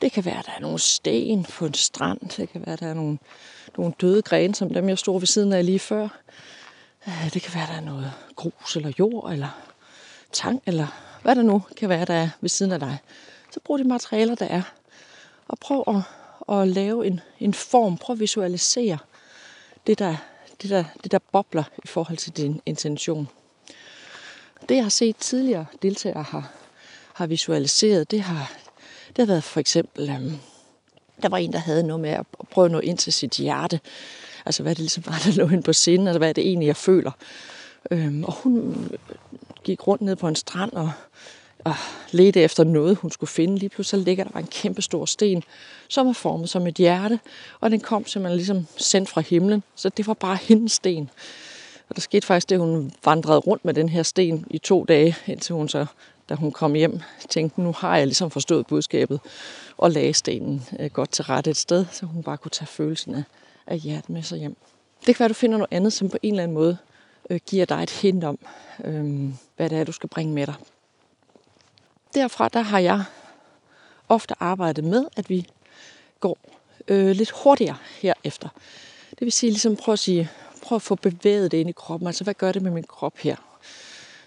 Det 0.02 0.12
kan 0.12 0.24
være, 0.24 0.38
at 0.38 0.46
der 0.46 0.52
er 0.56 0.60
nogle 0.60 0.78
sten 0.78 1.44
på 1.44 1.66
en 1.66 1.74
strand. 1.74 2.20
Det 2.36 2.48
kan 2.48 2.66
være, 2.66 2.72
at 2.72 2.80
der 2.80 2.86
er 2.86 2.94
nogle, 2.94 3.18
nogle 3.78 3.94
døde 4.00 4.22
grene, 4.22 4.54
som 4.54 4.74
dem 4.74 4.88
jeg 4.88 4.98
stod 4.98 5.20
ved 5.20 5.26
siden 5.26 5.52
af 5.52 5.66
lige 5.66 5.78
før. 5.78 6.08
Øh, 7.08 7.32
det 7.34 7.42
kan 7.42 7.54
være, 7.54 7.62
at 7.62 7.68
der 7.68 7.76
er 7.76 7.80
noget 7.80 8.12
grus 8.36 8.76
eller 8.76 8.92
jord 8.98 9.32
eller 9.32 9.60
tang 10.32 10.62
eller 10.66 10.86
hvad 11.22 11.36
der 11.36 11.42
nu 11.42 11.62
kan 11.76 11.88
være, 11.88 12.04
der 12.04 12.14
er 12.14 12.28
ved 12.40 12.48
siden 12.48 12.72
af 12.72 12.80
dig. 12.80 12.98
Så 13.50 13.60
brug 13.64 13.78
de 13.78 13.84
materialer, 13.84 14.34
der 14.34 14.46
er. 14.46 14.62
Og 15.48 15.58
prøv 15.58 15.84
at, 15.88 16.02
at 16.58 16.68
lave 16.68 17.06
en, 17.06 17.20
en 17.40 17.54
form. 17.54 17.98
Prøv 17.98 18.14
at 18.14 18.20
visualisere 18.20 18.98
det 19.86 19.98
der, 19.98 20.16
det, 20.62 20.70
der, 20.70 20.84
det, 21.02 21.12
der 21.12 21.18
bobler 21.32 21.64
i 21.84 21.86
forhold 21.86 22.18
til 22.18 22.32
din 22.32 22.60
intention. 22.66 23.28
Det, 24.68 24.74
jeg 24.74 24.84
har 24.84 24.90
set 24.90 25.16
tidligere 25.16 25.66
deltagere 25.82 26.22
har, 26.22 26.52
har 27.14 27.26
visualiseret, 27.26 28.10
det 28.10 28.20
har, 28.20 28.52
det 29.08 29.18
har 29.18 29.26
været 29.26 29.44
for 29.44 29.60
eksempel, 29.60 30.10
øhm, 30.10 30.38
der 31.22 31.28
var 31.28 31.36
en, 31.36 31.52
der 31.52 31.58
havde 31.58 31.82
noget 31.82 32.00
med 32.00 32.10
at 32.10 32.26
prøve 32.50 32.64
at 32.64 32.70
nå 32.70 32.80
ind 32.80 32.98
til 32.98 33.12
sit 33.12 33.32
hjerte. 33.32 33.80
Altså, 34.46 34.62
hvad 34.62 34.74
det 34.74 34.78
ligesom 34.78 35.06
var, 35.06 35.22
der 35.24 35.32
lå 35.32 35.48
ind 35.48 35.62
på 35.62 35.72
sinden, 35.72 36.08
altså 36.08 36.18
hvad 36.18 36.28
er 36.28 36.32
det 36.32 36.46
egentlig, 36.46 36.66
jeg 36.66 36.76
føler. 36.76 37.10
Øhm, 37.90 38.24
og 38.24 38.32
hun 38.32 38.76
gik 39.64 39.86
rundt 39.86 40.02
ned 40.02 40.16
på 40.16 40.28
en 40.28 40.36
strand 40.36 40.72
og, 40.72 40.90
Ah, 41.64 41.70
og 41.70 41.76
ledte 42.10 42.40
efter 42.40 42.64
noget, 42.64 42.96
hun 42.96 43.10
skulle 43.10 43.30
finde. 43.30 43.58
Lige 43.58 43.68
pludselig 43.68 44.04
ligger 44.04 44.24
der 44.24 44.38
en 44.38 44.46
kæmpe 44.46 44.82
stor 44.82 45.04
sten, 45.04 45.42
som 45.88 46.06
er 46.06 46.12
formet 46.12 46.48
som 46.48 46.66
et 46.66 46.74
hjerte, 46.74 47.20
og 47.60 47.70
den 47.70 47.80
kom 47.80 48.06
simpelthen 48.06 48.36
ligesom 48.36 48.66
sendt 48.76 49.08
fra 49.08 49.20
himlen. 49.20 49.62
Så 49.74 49.88
det 49.88 50.06
var 50.06 50.14
bare 50.14 50.38
hendes 50.42 50.72
sten. 50.72 51.10
Og 51.88 51.96
der 51.96 52.00
skete 52.00 52.26
faktisk 52.26 52.50
det, 52.50 52.58
hun 52.58 52.92
vandrede 53.04 53.38
rundt 53.38 53.64
med 53.64 53.74
den 53.74 53.88
her 53.88 54.02
sten 54.02 54.46
i 54.50 54.58
to 54.58 54.84
dage, 54.84 55.16
indtil 55.26 55.54
hun 55.54 55.68
så 55.68 55.86
da 56.28 56.34
hun 56.34 56.52
kom 56.52 56.74
hjem, 56.74 57.00
tænkte, 57.28 57.60
nu 57.60 57.72
har 57.72 57.96
jeg 57.96 58.06
ligesom 58.06 58.30
forstået 58.30 58.66
budskabet, 58.66 59.20
og 59.76 59.90
lagde 59.90 60.14
stenen 60.14 60.62
øh, 60.80 60.90
godt 60.90 61.10
til 61.10 61.24
rette 61.24 61.50
et 61.50 61.56
sted, 61.56 61.86
så 61.92 62.06
hun 62.06 62.22
bare 62.22 62.36
kunne 62.36 62.50
tage 62.50 62.66
følelsen 62.66 63.14
af, 63.14 63.22
af 63.66 63.78
hjertet 63.78 64.10
med 64.10 64.22
sig 64.22 64.38
hjem. 64.38 64.56
Det 65.06 65.16
kan 65.16 65.18
være, 65.18 65.24
at 65.24 65.28
du 65.28 65.34
finder 65.34 65.58
noget 65.58 65.72
andet, 65.72 65.92
som 65.92 66.08
på 66.08 66.18
en 66.22 66.34
eller 66.34 66.42
anden 66.42 66.54
måde 66.54 66.76
øh, 67.30 67.40
giver 67.46 67.66
dig 67.66 67.82
et 67.82 67.90
hint 67.90 68.24
om, 68.24 68.38
øh, 68.84 69.30
hvad 69.56 69.70
det 69.70 69.78
er, 69.78 69.84
du 69.84 69.92
skal 69.92 70.08
bringe 70.08 70.34
med 70.34 70.46
dig. 70.46 70.54
Derfra 72.14 72.48
der 72.48 72.60
har 72.60 72.78
jeg 72.78 73.04
ofte 74.08 74.34
arbejdet 74.40 74.84
med, 74.84 75.04
at 75.16 75.30
vi 75.30 75.46
går 76.20 76.38
øh, 76.88 77.10
lidt 77.10 77.30
hurtigere 77.30 77.76
herefter. 78.00 78.48
Det 79.10 79.20
vil 79.20 79.32
sige, 79.32 79.50
ligesom 79.50 79.76
prøv 79.76 79.92
at 79.92 79.98
sige, 79.98 80.30
prøv 80.62 80.76
at 80.76 80.82
få 80.82 80.94
bevæget 80.94 81.50
det 81.52 81.58
ind 81.58 81.68
i 81.68 81.72
kroppen. 81.72 82.06
Altså, 82.06 82.24
hvad 82.24 82.34
gør 82.34 82.52
det 82.52 82.62
med 82.62 82.70
min 82.70 82.84
krop 82.84 83.18
her? 83.18 83.36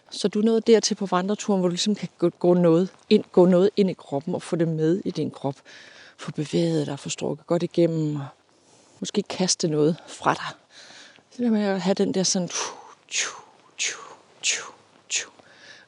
Så 0.09 0.27
du 0.27 0.39
er 0.39 0.43
nået 0.43 0.67
dertil 0.67 0.95
på 0.95 1.05
vandreturen, 1.05 1.59
hvor 1.59 1.67
du 1.67 1.71
ligesom 1.71 1.95
kan 1.95 2.09
gå 2.39 2.53
noget 2.53 2.89
ind, 3.09 3.23
gå 3.31 3.45
noget 3.45 3.69
ind 3.75 3.89
i 3.89 3.93
kroppen 3.93 4.35
og 4.35 4.41
få 4.41 4.55
det 4.55 4.67
med 4.67 5.01
i 5.05 5.11
din 5.11 5.31
krop. 5.31 5.55
Få 6.17 6.31
bevæget 6.31 6.87
dig, 6.87 6.99
få 6.99 7.09
strukket 7.09 7.47
godt 7.47 7.63
igennem 7.63 8.15
og 8.15 8.25
måske 8.99 9.23
kaste 9.23 9.67
noget 9.67 9.95
fra 10.07 10.33
dig. 10.33 10.45
Så 11.31 11.43
det 11.43 11.51
med 11.51 11.63
at 11.63 11.81
have 11.81 11.93
den 11.93 12.13
der 12.13 12.23
sådan, 12.23 12.47
tju, 12.47 12.65
tju, 13.07 13.31
tju, 13.77 13.97
tju, 14.41 14.63
tju, 15.09 15.29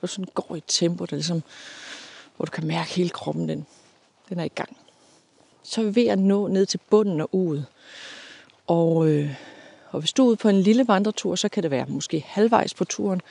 og 0.01 0.09
sådan 0.09 0.25
går 0.33 0.55
i 0.55 0.57
et 0.57 0.63
tempo, 0.67 1.05
der 1.05 1.15
ligesom, 1.15 1.43
hvor 2.39 2.45
du 2.45 2.51
kan 2.51 2.67
mærke 2.67 2.89
hele 2.89 3.09
kroppen, 3.09 3.49
den, 3.49 3.65
den 4.29 4.39
er 4.39 4.43
i 4.43 4.47
gang. 4.55 4.77
Så 5.63 5.81
er 5.81 5.85
vi 5.85 5.95
ved 5.95 6.07
at 6.07 6.19
nå 6.19 6.47
ned 6.47 6.65
til 6.65 6.79
bunden 6.89 7.21
og 7.21 7.29
uget. 7.31 7.65
Og, 8.67 9.07
øh, 9.07 9.35
og 9.91 9.99
hvis 9.99 10.13
du 10.13 10.23
er 10.23 10.27
ude 10.27 10.35
på 10.35 10.49
en 10.49 10.61
lille 10.61 10.87
vandretur, 10.87 11.35
så 11.35 11.49
kan 11.49 11.63
det 11.63 11.71
være 11.71 11.85
måske 11.87 12.25
halvvejs 12.27 12.73
på 12.73 12.85
turen. 12.85 13.21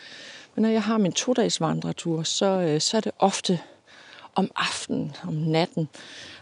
Men 0.55 0.63
når 0.63 0.69
jeg 0.69 0.83
har 0.83 0.99
min 0.99 1.13
to-dages 1.13 1.61
vandretur, 1.61 2.23
så, 2.23 2.47
øh, 2.47 2.81
så 2.81 2.97
er 2.97 3.01
det 3.01 3.13
ofte 3.19 3.61
om 4.35 4.51
aftenen, 4.57 5.17
om 5.23 5.35
natten. 5.35 5.89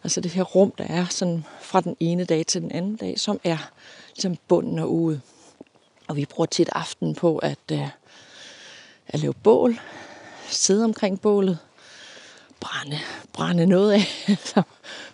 Altså 0.05 0.20
det 0.20 0.31
her 0.31 0.42
rum, 0.42 0.72
der 0.79 0.85
er 0.85 1.07
sådan 1.11 1.44
fra 1.61 1.81
den 1.81 1.96
ene 2.00 2.24
dag 2.24 2.46
til 2.46 2.62
den 2.62 2.72
anden 2.72 2.96
dag, 2.96 3.20
som 3.20 3.40
er 3.44 3.70
ligesom 4.14 4.37
bunden 4.48 4.79
og 4.79 4.92
uget. 4.92 5.20
Og 6.09 6.16
vi 6.16 6.24
bruger 6.24 6.46
tit 6.46 6.68
aftenen 6.72 7.14
på 7.14 7.38
at, 7.38 7.59
øh, 7.72 7.88
at 9.09 9.20
lave 9.20 9.35
bål, 9.35 9.81
sidde 10.48 10.85
omkring 10.85 11.20
bålet, 11.20 11.59
brænde, 12.66 12.98
brænde 13.33 13.66
noget 13.66 13.92
af, 13.92 14.05
som 14.55 14.64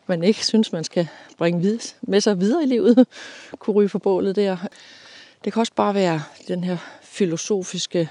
man 0.07 0.25
ikke 0.25 0.47
synes, 0.47 0.73
man 0.73 0.85
skal 0.85 1.09
bringe 1.38 1.81
med 2.03 2.21
sig 2.21 2.41
videre 2.41 2.62
i 2.62 2.67
livet, 2.67 3.07
kunne 3.59 3.75
ryge 3.75 3.88
for 3.88 3.99
bålet 3.99 4.37
der. 4.37 4.57
Det 5.45 5.53
kan 5.53 5.61
også 5.61 5.73
bare 5.77 5.95
være 5.95 6.23
den 6.49 6.65
her 6.65 6.77
filosofiske, 7.03 8.11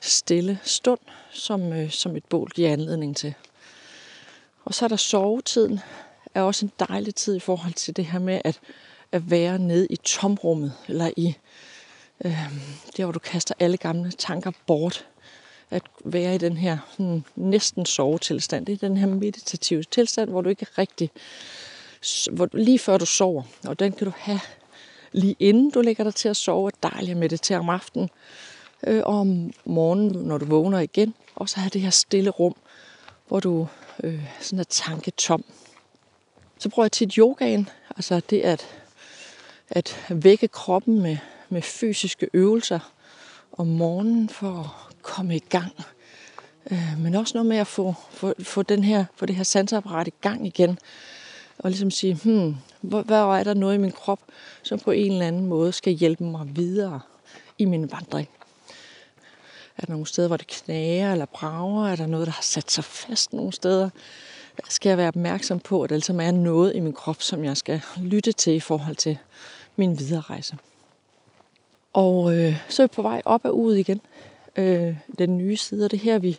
stille 0.00 0.58
stund, 0.62 1.00
som, 1.30 1.72
øh, 1.72 1.90
som 1.90 2.16
et 2.16 2.24
bål 2.24 2.50
giver 2.54 2.72
anledning 2.72 3.16
til. 3.16 3.34
Og 4.64 4.74
så 4.74 4.84
er 4.84 4.88
der 4.88 4.96
sovetiden, 4.96 5.80
er 6.34 6.42
også 6.42 6.66
en 6.66 6.72
dejlig 6.88 7.14
tid 7.14 7.36
i 7.36 7.40
forhold 7.40 7.72
til 7.72 7.96
det 7.96 8.06
her 8.06 8.18
med 8.18 8.40
at, 8.44 8.60
at 9.12 9.30
være 9.30 9.58
nede 9.58 9.86
i 9.90 9.96
tomrummet, 9.96 10.72
eller 10.88 11.10
i 11.16 11.36
øh, 12.24 12.38
der, 12.96 13.04
hvor 13.04 13.12
du 13.12 13.18
kaster 13.18 13.54
alle 13.58 13.76
gamle 13.76 14.10
tanker 14.10 14.50
bort. 14.66 15.06
At 15.74 15.82
være 16.04 16.34
i 16.34 16.38
den 16.38 16.56
her 16.56 16.78
sådan, 16.90 17.24
næsten 17.36 17.86
sovetilstand. 17.86 18.66
Det 18.66 18.72
er 18.72 18.88
den 18.88 18.96
her 18.96 19.06
meditative 19.06 19.82
tilstand, 19.82 20.30
hvor 20.30 20.40
du 20.40 20.48
ikke 20.48 20.66
rigtig, 20.78 21.10
hvor 22.32 22.46
du, 22.46 22.56
lige 22.56 22.78
før 22.78 22.98
du 22.98 23.06
sover, 23.06 23.42
og 23.66 23.78
den 23.78 23.92
kan 23.92 24.04
du 24.04 24.12
have 24.16 24.40
lige 25.12 25.36
inden 25.38 25.70
du 25.70 25.80
lægger 25.80 26.04
dig 26.04 26.14
til 26.14 26.28
at 26.28 26.36
sove, 26.36 26.66
og 26.66 26.72
dejligt 26.82 27.10
at 27.10 27.16
meditere 27.16 27.58
om 27.58 27.68
aftenen, 27.68 28.10
øh, 28.86 29.02
og 29.04 29.18
om 29.18 29.52
morgenen, 29.64 30.12
når 30.12 30.38
du 30.38 30.44
vågner 30.44 30.78
igen, 30.78 31.14
og 31.34 31.48
så 31.48 31.60
have 31.60 31.70
det 31.70 31.80
her 31.80 31.90
stille 31.90 32.30
rum, 32.30 32.54
hvor 33.28 33.40
du 33.40 33.66
øh, 34.04 34.20
sådan 34.40 34.58
er 34.58 34.64
tanketom. 34.64 35.44
Så 36.58 36.68
bruger 36.68 36.84
jeg 36.84 36.92
tit 36.92 37.14
yogaen, 37.14 37.68
altså 37.96 38.20
det 38.30 38.40
at, 38.40 38.66
at 39.68 40.04
vække 40.08 40.48
kroppen 40.48 41.02
med, 41.02 41.16
med 41.48 41.62
fysiske 41.62 42.28
øvelser 42.32 42.92
om 43.52 43.66
morgenen 43.66 44.28
for 44.28 44.60
at 44.90 44.93
komme 45.04 45.36
i 45.36 45.38
gang. 45.48 45.72
Øh, 46.70 46.98
men 46.98 47.14
også 47.14 47.34
noget 47.34 47.46
med 47.46 47.56
at 47.56 47.66
få, 47.66 47.94
få, 48.10 48.34
få, 48.42 48.62
den 48.62 48.84
her, 48.84 49.04
få 49.16 49.26
det 49.26 49.36
her 49.36 49.44
sansapparat 49.44 50.08
i 50.08 50.14
gang 50.20 50.46
igen. 50.46 50.78
Og 51.58 51.70
ligesom 51.70 51.90
sige, 51.90 52.18
hmm, 52.24 52.56
hvor, 52.80 53.02
hvor 53.02 53.36
er 53.36 53.44
der 53.44 53.54
noget 53.54 53.74
i 53.74 53.78
min 53.78 53.92
krop, 53.92 54.20
som 54.62 54.78
på 54.78 54.90
en 54.90 55.12
eller 55.12 55.26
anden 55.26 55.46
måde 55.46 55.72
skal 55.72 55.92
hjælpe 55.92 56.24
mig 56.24 56.56
videre 56.56 57.00
i 57.58 57.64
min 57.64 57.92
vandring. 57.92 58.28
Er 59.76 59.86
der 59.86 59.92
nogle 59.92 60.06
steder, 60.06 60.28
hvor 60.28 60.36
det 60.36 60.46
knager 60.46 61.12
eller 61.12 61.26
brager? 61.26 61.88
Er 61.88 61.96
der 61.96 62.06
noget, 62.06 62.26
der 62.26 62.32
har 62.32 62.42
sat 62.42 62.70
sig 62.70 62.84
fast 62.84 63.32
nogle 63.32 63.52
steder? 63.52 63.90
Skal 64.68 64.88
jeg 64.88 64.98
være 64.98 65.08
opmærksom 65.08 65.60
på, 65.60 65.82
at 65.82 65.90
der 65.90 65.96
ligesom 65.96 66.20
er 66.20 66.30
noget 66.30 66.76
i 66.76 66.80
min 66.80 66.92
krop, 66.92 67.22
som 67.22 67.44
jeg 67.44 67.56
skal 67.56 67.80
lytte 67.96 68.32
til 68.32 68.54
i 68.54 68.60
forhold 68.60 68.96
til 68.96 69.18
min 69.76 69.98
videre 69.98 70.20
rejse? 70.20 70.56
Og 71.92 72.34
øh, 72.36 72.56
så 72.68 72.82
er 72.82 72.86
vi 72.86 72.92
på 72.94 73.02
vej 73.02 73.22
op 73.24 73.44
og 73.44 73.58
ud 73.58 73.74
igen. 73.74 74.00
Øh, 74.56 74.96
den 75.18 75.38
nye 75.38 75.56
side 75.56 75.84
og 75.84 75.90
det 75.90 75.98
her, 75.98 76.18
vi, 76.18 76.38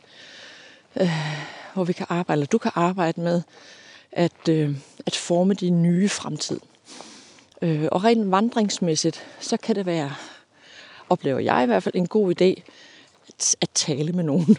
øh, 1.02 1.10
hvor 1.74 1.84
vi 1.84 1.94
kan 1.94 2.06
arbejde, 2.10 2.38
eller 2.38 2.48
du 2.48 2.58
kan 2.58 2.72
arbejde 2.76 3.22
med 3.22 3.42
at, 4.12 4.50
øh, 4.50 4.76
at 5.06 5.16
forme 5.16 5.54
din 5.54 5.84
nye 5.84 6.10
fremtid. 6.10 6.60
Øh, 7.62 7.88
og 7.92 8.04
rent 8.04 8.32
vandringsmæssigt, 8.32 9.26
så 9.40 9.58
kan 9.58 9.76
det 9.76 9.86
være, 9.86 10.16
oplever 11.10 11.40
jeg 11.40 11.64
i 11.64 11.66
hvert 11.66 11.84
fald, 11.84 11.96
en 11.96 12.08
god 12.08 12.42
idé 12.42 12.62
at, 13.28 13.56
at 13.62 13.70
tale 13.74 14.12
med 14.12 14.24
nogen. 14.24 14.58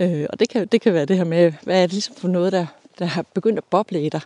Øh, 0.00 0.26
og 0.30 0.40
det 0.40 0.48
kan, 0.48 0.66
det 0.66 0.80
kan 0.80 0.94
være 0.94 1.04
det 1.04 1.16
her 1.16 1.24
med, 1.24 1.52
hvad 1.62 1.76
er 1.82 1.86
det 1.86 1.92
ligesom 1.92 2.16
for 2.16 2.28
noget, 2.28 2.52
der, 2.52 2.66
der 2.98 3.04
har 3.04 3.22
begyndt 3.22 3.58
at 3.58 3.64
boble 3.64 4.02
i 4.02 4.08
dig. 4.08 4.20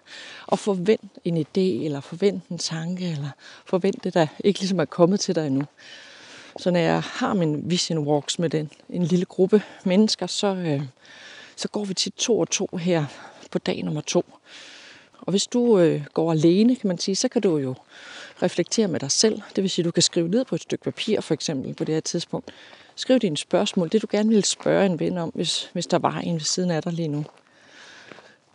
Og 0.47 0.59
forvent 0.59 1.11
en 1.25 1.37
idé, 1.37 1.85
eller 1.85 2.01
forvent 2.01 2.45
en 2.49 2.59
tanke, 2.59 3.11
eller 3.11 3.31
forvent 3.67 4.05
det, 4.05 4.15
der 4.15 4.27
ikke 4.45 4.61
ligesom 4.61 4.81
er 4.81 4.85
kommet 4.85 5.21
til 5.21 5.35
dig 5.35 5.47
endnu. 5.47 5.65
Så 6.57 6.71
når 6.71 6.81
jeg 6.81 7.03
har 7.03 7.35
min 7.35 7.71
vision 7.71 7.99
walks 7.99 8.39
med 8.39 8.51
den, 8.51 8.71
en 8.91 9.03
lille 9.03 9.25
gruppe 9.25 9.63
mennesker, 9.85 10.27
så, 10.27 10.47
øh, 10.47 10.83
så 11.57 11.69
går 11.69 11.85
vi 11.85 11.95
til 11.95 12.13
to 12.13 12.41
og 12.41 12.51
to 12.51 12.77
her 12.77 13.05
på 13.51 13.59
dag 13.59 13.83
nummer 13.83 14.01
to. 14.01 14.25
Og 15.21 15.31
hvis 15.31 15.47
du 15.47 15.79
øh, 15.79 16.05
går 16.15 16.33
alene, 16.33 16.77
kan 16.77 16.89
man 16.89 16.99
sige, 16.99 17.17
så 17.17 17.29
kan 17.29 17.43
du 17.43 17.57
jo 17.57 17.75
reflektere 18.43 18.89
med 18.89 19.01
dig 19.01 19.11
selv. 19.11 19.43
Det 19.57 19.63
vil 19.63 19.71
sige, 19.71 19.83
at 19.83 19.87
du 19.87 19.91
kan 19.91 20.03
skrive 20.03 20.29
ned 20.29 20.45
på 20.45 20.55
et 20.55 20.63
stykke 20.63 20.85
papir, 20.85 21.21
for 21.21 21.35
eksempel, 21.35 21.75
på 21.75 21.85
det 21.85 21.95
her 21.95 22.01
tidspunkt. 22.01 22.51
Skriv 22.97 23.19
dine 23.19 23.37
spørgsmål, 23.37 23.93
det 23.93 24.03
du 24.03 24.07
gerne 24.11 24.29
vil 24.29 24.45
spørge 24.45 24.87
en 24.87 25.01
ven 25.01 25.19
om, 25.19 25.33
hvis, 25.35 25.71
hvis 25.73 25.87
der 25.87 25.99
var 25.99 26.19
en 26.19 26.35
ved 26.35 26.41
siden 26.41 26.71
af 26.71 26.83
dig 26.83 26.93
lige 26.93 27.09
nu. 27.09 27.25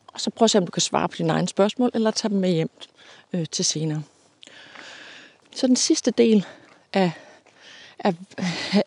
Og 0.07 0.21
så 0.21 0.29
prøv 0.29 0.43
at 0.43 0.51
se, 0.51 0.57
om 0.57 0.65
du 0.65 0.71
kan 0.71 0.81
svare 0.81 1.09
på 1.09 1.15
dine 1.17 1.33
egne 1.33 1.47
spørgsmål, 1.47 1.91
eller 1.93 2.11
tage 2.11 2.29
dem 2.29 2.39
med 2.39 2.51
hjem 2.51 2.69
øh, 3.33 3.45
til 3.51 3.65
senere. 3.65 4.03
Så 5.55 5.67
den 5.67 5.75
sidste 5.75 6.11
del 6.11 6.45
af, 6.93 7.11
af, 7.99 8.13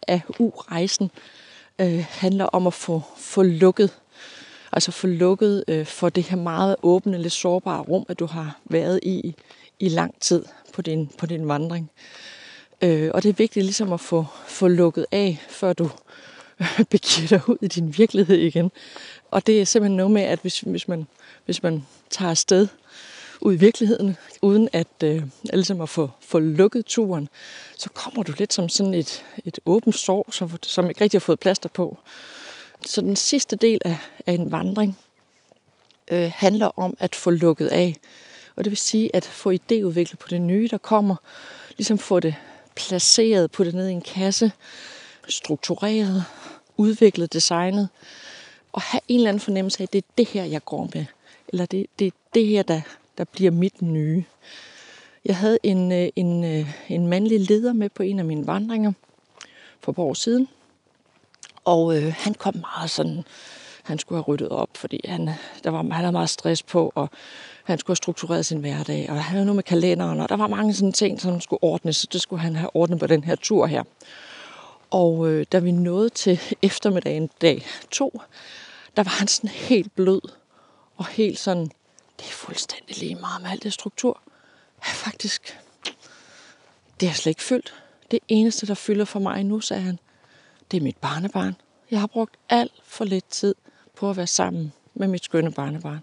af 0.09 0.21
U-rejsen 0.39 1.11
øh, 1.79 2.05
handler 2.09 2.45
om 2.45 2.67
at 2.67 2.75
få, 2.75 3.03
få 3.17 3.43
lukket 3.43 3.91
altså 4.73 4.93
få 4.93 5.07
lukket 5.07 5.65
øh, 5.69 5.87
for 5.87 6.09
det 6.09 6.25
her 6.25 6.37
meget 6.37 6.77
åbne, 6.83 7.19
lidt 7.19 7.33
sårbare 7.33 7.83
rum, 7.83 8.07
at 8.09 8.19
du 8.19 8.27
har 8.27 8.61
været 8.65 9.01
i 9.03 9.35
i 9.79 9.89
lang 9.89 10.21
tid 10.21 10.45
på 10.73 10.83
din, 10.83 11.11
på 11.19 11.27
din 11.27 11.49
vandring. 11.49 11.91
Øh, 12.83 13.11
og 13.15 13.23
det 13.23 13.29
er 13.29 13.33
vigtigt 13.33 13.65
ligesom 13.65 13.93
at 13.93 14.01
få, 14.01 14.27
få 14.47 14.69
lukket 14.69 15.07
af, 15.13 15.43
før 15.49 15.73
du 15.73 15.91
begiver 16.91 17.29
dig 17.29 17.49
ud 17.49 17.57
i 17.63 17.67
din 17.67 17.99
virkelighed 17.99 18.37
igen. 18.37 18.71
Og 19.31 19.47
det 19.47 19.61
er 19.61 19.65
simpelthen 19.65 19.97
noget 19.97 20.11
med, 20.11 20.23
at 20.23 20.39
hvis, 20.43 20.61
hvis, 20.61 20.89
man, 20.89 21.07
hvis 21.45 21.63
man 21.63 21.87
tager 22.11 22.31
afsted 22.31 22.69
ud 23.47 23.55
i 23.55 23.57
virkeligheden, 23.57 24.17
uden 24.43 24.69
at, 24.73 25.03
øh, 25.05 25.23
ligesom 25.53 25.81
at 25.81 25.89
få, 25.89 26.11
få 26.21 26.39
lukket 26.39 26.87
turen, 26.87 27.29
så 27.77 27.91
kommer 27.91 28.23
du 28.23 28.33
lidt 28.39 28.53
som 28.53 28.69
sådan 28.69 28.95
et, 28.95 29.25
et 29.45 29.59
åbent 29.67 29.95
sår, 29.95 30.27
som, 30.31 30.51
som 30.63 30.89
ikke 30.89 31.01
rigtig 31.01 31.19
har 31.19 31.25
fået 31.25 31.41
plaster 31.41 31.69
på. 31.69 31.99
Så 32.87 33.01
den 33.01 33.17
sidste 33.17 33.57
del 33.57 33.81
af, 33.85 33.99
af 34.27 34.33
en 34.33 34.53
vandring 34.53 34.99
øh, 36.11 36.31
handler 36.35 36.79
om 36.79 36.97
at 37.01 37.15
få 37.15 37.31
lukket 37.31 37.69
af. 37.69 37.97
Og 38.57 38.65
det 38.65 38.71
vil 38.71 38.77
sige 38.77 39.17
at 39.17 39.25
få 39.25 39.53
idéudviklet 39.53 40.17
på 40.19 40.29
det 40.31 40.41
nye, 40.41 40.69
der 40.71 40.79
kommer. 40.79 41.17
Ligesom 41.77 41.99
få 41.99 42.21
det 42.21 42.35
placeret, 42.75 43.51
på 43.51 43.65
ned 43.65 43.89
i 43.89 43.93
en 43.93 44.03
kasse, 44.03 44.53
struktureret, 45.29 46.25
udviklet, 46.77 47.33
designet. 47.33 47.89
Og 48.73 48.83
have 48.83 49.01
en 49.09 49.17
eller 49.17 49.29
anden 49.29 49.41
fornemmelse 49.41 49.81
af, 49.81 49.83
at 49.83 49.93
det 49.93 49.99
er 49.99 50.13
det 50.19 50.29
her, 50.29 50.45
jeg 50.45 50.65
går 50.65 50.91
med. 50.95 51.05
Eller 51.49 51.67
det, 51.67 51.87
det 51.99 52.07
er 52.07 52.11
det 52.35 52.47
her, 52.47 52.63
der, 52.63 52.81
der 53.19 53.25
bliver 53.25 53.51
mit 53.51 53.83
nye. 53.83 54.25
Jeg 55.25 55.37
havde 55.37 55.59
en, 55.63 55.93
øh, 55.93 56.09
en, 56.17 56.45
øh, 56.45 56.71
en 56.89 57.07
mandlig 57.07 57.41
leder 57.41 57.73
med 57.73 57.89
på 57.89 58.03
en 58.03 58.19
af 58.19 58.25
mine 58.25 58.47
vandringer 58.47 58.93
for 59.81 59.93
et 59.93 59.97
par 59.97 60.03
år 60.03 60.15
siden. 60.15 60.49
Og 61.65 61.97
øh, 61.97 62.15
han 62.19 62.35
kom 62.35 62.55
meget 62.57 62.91
sådan, 62.91 63.25
han 63.83 63.99
skulle 63.99 64.17
have 64.17 64.25
ryddet 64.25 64.49
op, 64.49 64.69
fordi 64.75 65.01
han, 65.05 65.31
der 65.65 65.71
var, 65.71 65.83
han 65.83 65.93
havde 65.93 66.13
meget 66.13 66.31
stress 66.31 66.63
på, 66.63 66.93
og 66.95 67.11
han 67.65 67.79
skulle 67.79 67.95
have 67.95 67.97
struktureret 67.97 68.47
sin 68.47 68.61
hverdag, 68.61 69.07
og 69.09 69.15
han 69.15 69.23
havde 69.23 69.45
noget 69.45 69.57
med 69.57 69.63
kalenderen, 69.63 70.21
og 70.21 70.29
der 70.29 70.37
var 70.37 70.47
mange 70.47 70.75
sådan 70.75 70.93
ting, 70.93 71.21
som 71.21 71.41
skulle 71.41 71.63
ordnes, 71.63 71.97
så 71.97 72.07
det 72.13 72.21
skulle 72.21 72.43
han 72.43 72.57
have 72.57 72.71
ordnet 72.77 72.99
på 72.99 73.07
den 73.07 73.25
her 73.25 73.35
tur 73.35 73.67
her. 73.67 73.83
Og 74.91 75.29
øh, 75.29 75.47
da 75.53 75.59
vi 75.59 75.71
nåede 75.71 76.09
til 76.09 76.41
eftermiddagen 76.63 77.31
dag 77.41 77.67
to, 77.91 78.21
der 78.97 79.03
var 79.03 79.19
han 79.19 79.29
sådan 79.29 79.51
helt 79.51 79.95
blød, 79.95 80.21
og 80.97 81.07
helt 81.07 81.39
sådan, 81.39 81.71
det 82.19 82.27
er 82.27 82.33
fuldstændig 82.33 82.99
lige 82.99 83.15
meget 83.15 83.43
med 83.43 83.51
alt 83.51 83.63
det 83.63 83.73
struktur. 83.73 84.21
Ja, 84.87 84.93
faktisk, 84.93 85.59
det 87.01 87.09
er 87.09 87.13
slet 87.13 87.31
ikke 87.31 87.43
fyldt. 87.43 87.75
Det 88.11 88.19
eneste, 88.29 88.67
der 88.67 88.75
fylder 88.75 89.05
for 89.05 89.19
mig 89.19 89.45
nu, 89.45 89.61
sagde 89.61 89.83
han, 89.83 89.99
det 90.71 90.77
er 90.77 90.83
mit 90.83 90.97
barnebarn. 90.97 91.57
Jeg 91.91 92.01
har 92.01 92.07
brugt 92.07 92.37
alt 92.49 92.73
for 92.85 93.05
lidt 93.05 93.29
tid 93.31 93.55
på 93.97 94.11
at 94.11 94.17
være 94.17 94.27
sammen 94.27 94.73
med 94.95 95.09
mit 95.09 95.25
skønne 95.25 95.53
barnebarn. 95.53 96.01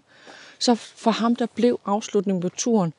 Så 0.58 0.74
for 0.74 1.10
ham, 1.10 1.36
der 1.36 1.46
blev 1.46 1.80
afslutningen 1.84 2.42
på 2.42 2.48
turen, 2.48 2.92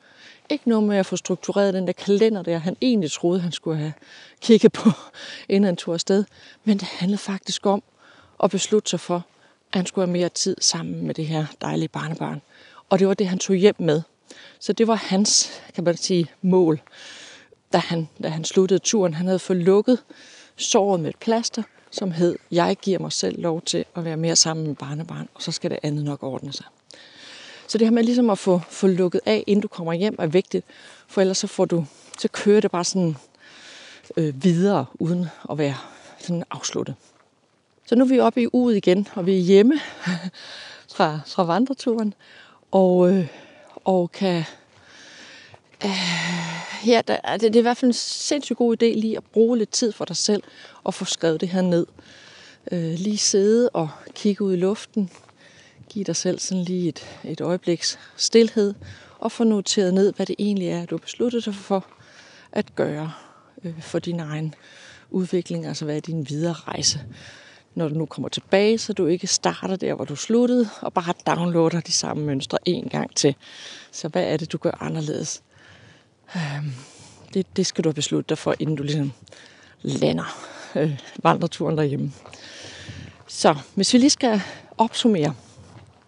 ikke 0.50 0.68
noget 0.68 0.84
med 0.84 0.96
at 0.96 1.06
få 1.06 1.16
struktureret 1.16 1.74
den 1.74 1.86
der 1.86 1.92
kalender, 1.92 2.42
der 2.42 2.58
han 2.58 2.76
egentlig 2.80 3.12
troede, 3.12 3.40
han 3.40 3.52
skulle 3.52 3.78
have 3.78 3.92
kigget 4.40 4.72
på, 4.72 4.90
inden 5.48 5.64
han 5.64 5.76
tog 5.76 5.94
afsted. 5.94 6.24
Men 6.64 6.78
det 6.78 6.88
handlede 6.88 7.18
faktisk 7.18 7.66
om 7.66 7.82
at 8.42 8.50
beslutte 8.50 8.90
sig 8.90 9.00
for, 9.00 9.16
at 9.72 9.78
han 9.78 9.86
skulle 9.86 10.06
have 10.06 10.12
mere 10.12 10.28
tid 10.28 10.56
sammen 10.60 11.06
med 11.06 11.14
det 11.14 11.26
her 11.26 11.46
dejlige 11.60 11.88
barnebarn. 11.88 12.42
Og 12.90 12.98
det 12.98 13.08
var 13.08 13.14
det, 13.14 13.28
han 13.28 13.38
tog 13.38 13.56
hjem 13.56 13.74
med. 13.78 14.02
Så 14.58 14.72
det 14.72 14.86
var 14.86 14.94
hans, 14.94 15.50
kan 15.74 15.84
man 15.84 15.96
sige, 15.96 16.26
mål, 16.42 16.80
da 17.72 17.78
han, 17.78 18.08
da 18.22 18.28
han 18.28 18.44
sluttede 18.44 18.78
turen. 18.78 19.14
Han 19.14 19.26
havde 19.26 19.38
fået 19.38 19.58
lukket 19.58 20.02
såret 20.56 21.00
med 21.00 21.10
et 21.10 21.16
plaster, 21.16 21.62
som 21.90 22.10
hed, 22.10 22.38
jeg 22.50 22.76
giver 22.82 22.98
mig 22.98 23.12
selv 23.12 23.42
lov 23.42 23.62
til 23.62 23.84
at 23.94 24.04
være 24.04 24.16
mere 24.16 24.36
sammen 24.36 24.66
med 24.66 24.74
barnebarn, 24.74 25.28
og 25.34 25.42
så 25.42 25.52
skal 25.52 25.70
det 25.70 25.78
andet 25.82 26.04
nok 26.04 26.22
ordne 26.22 26.52
sig. 26.52 26.66
Så 27.68 27.78
det 27.78 27.86
her 27.86 27.92
med 27.92 28.02
ligesom 28.02 28.30
at 28.30 28.38
få, 28.38 28.60
få 28.68 28.86
lukket 28.86 29.20
af, 29.26 29.44
inden 29.46 29.62
du 29.62 29.68
kommer 29.68 29.92
hjem, 29.92 30.16
er 30.18 30.26
vigtigt, 30.26 30.66
for 31.06 31.20
ellers 31.20 31.38
så, 31.38 31.46
får 31.46 31.64
du, 31.64 31.86
så 32.18 32.28
kører 32.28 32.60
det 32.60 32.70
bare 32.70 32.84
sådan 32.84 33.16
øh, 34.16 34.44
videre, 34.44 34.86
uden 34.94 35.26
at 35.50 35.58
være 35.58 35.74
sådan 36.18 36.44
afsluttet. 36.50 36.94
Så 37.86 37.94
nu 37.94 38.04
er 38.04 38.08
vi 38.08 38.20
oppe 38.20 38.42
i 38.42 38.46
uget 38.52 38.76
igen, 38.76 39.08
og 39.14 39.26
vi 39.26 39.36
er 39.36 39.42
hjemme 39.42 39.80
fra, 40.96 41.20
fra 41.26 41.44
vandreturen, 41.44 42.14
og, 42.76 43.12
øh, 43.12 43.26
og 43.84 44.12
kan... 44.12 44.44
Øh, 45.84 45.90
ja, 46.86 47.00
der, 47.08 47.16
det, 47.32 47.40
det 47.40 47.56
er 47.56 47.60
i 47.60 47.62
hvert 47.62 47.76
fald 47.76 47.88
en 47.88 47.92
sindssygt 47.92 48.58
god 48.58 48.82
idé 48.82 48.86
lige 48.86 49.16
at 49.16 49.24
bruge 49.24 49.58
lidt 49.58 49.70
tid 49.70 49.92
for 49.92 50.04
dig 50.04 50.16
selv 50.16 50.42
og 50.84 50.94
få 50.94 51.04
skrevet 51.04 51.40
det 51.40 51.48
her 51.48 51.60
ned. 51.60 51.86
Øh, 52.72 52.94
lige 52.98 53.18
sidde 53.18 53.68
og 53.68 53.88
kigge 54.14 54.44
ud 54.44 54.52
i 54.52 54.56
luften, 54.56 55.10
give 55.88 56.04
dig 56.04 56.16
selv 56.16 56.38
sådan 56.38 56.64
lige 56.64 56.88
et, 56.88 57.06
et 57.24 57.40
øjebliks 57.40 57.98
stillhed, 58.16 58.74
og 59.18 59.32
få 59.32 59.44
noteret 59.44 59.94
ned, 59.94 60.12
hvad 60.12 60.26
det 60.26 60.36
egentlig 60.38 60.68
er, 60.68 60.86
du 60.86 60.94
har 60.94 61.00
besluttet 61.00 61.44
dig 61.44 61.54
for 61.54 61.86
at 62.52 62.74
gøre 62.74 63.12
øh, 63.64 63.82
for 63.82 63.98
din 63.98 64.20
egen 64.20 64.54
udvikling, 65.10 65.66
altså 65.66 65.84
hvad 65.84 65.96
er 65.96 66.00
din 66.00 66.28
videre 66.28 66.52
rejse. 66.52 67.00
Når 67.76 67.88
du 67.88 67.94
nu 67.94 68.06
kommer 68.06 68.28
tilbage, 68.28 68.78
så 68.78 68.92
du 68.92 69.06
ikke 69.06 69.26
starter 69.26 69.76
der, 69.76 69.94
hvor 69.94 70.04
du 70.04 70.16
sluttede, 70.16 70.68
og 70.80 70.92
bare 70.92 71.12
downloader 71.26 71.80
de 71.80 71.92
samme 71.92 72.24
mønstre 72.24 72.58
en 72.64 72.88
gang 72.88 73.16
til. 73.16 73.34
Så 73.92 74.08
hvad 74.08 74.24
er 74.24 74.36
det, 74.36 74.52
du 74.52 74.58
gør 74.58 74.70
anderledes? 74.80 75.42
Øh, 76.36 76.66
det, 77.34 77.56
det 77.56 77.66
skal 77.66 77.84
du 77.84 77.88
have 77.88 77.94
besluttet 77.94 78.28
dig 78.28 78.38
for, 78.38 78.54
inden 78.58 78.76
du 78.76 78.82
ligesom 78.82 79.12
lander 79.82 80.46
øh, 80.76 80.98
vandreturen 81.22 81.78
derhjemme. 81.78 82.12
Så 83.26 83.56
hvis 83.74 83.92
vi 83.92 83.98
lige 83.98 84.10
skal 84.10 84.40
opsummere, 84.78 85.34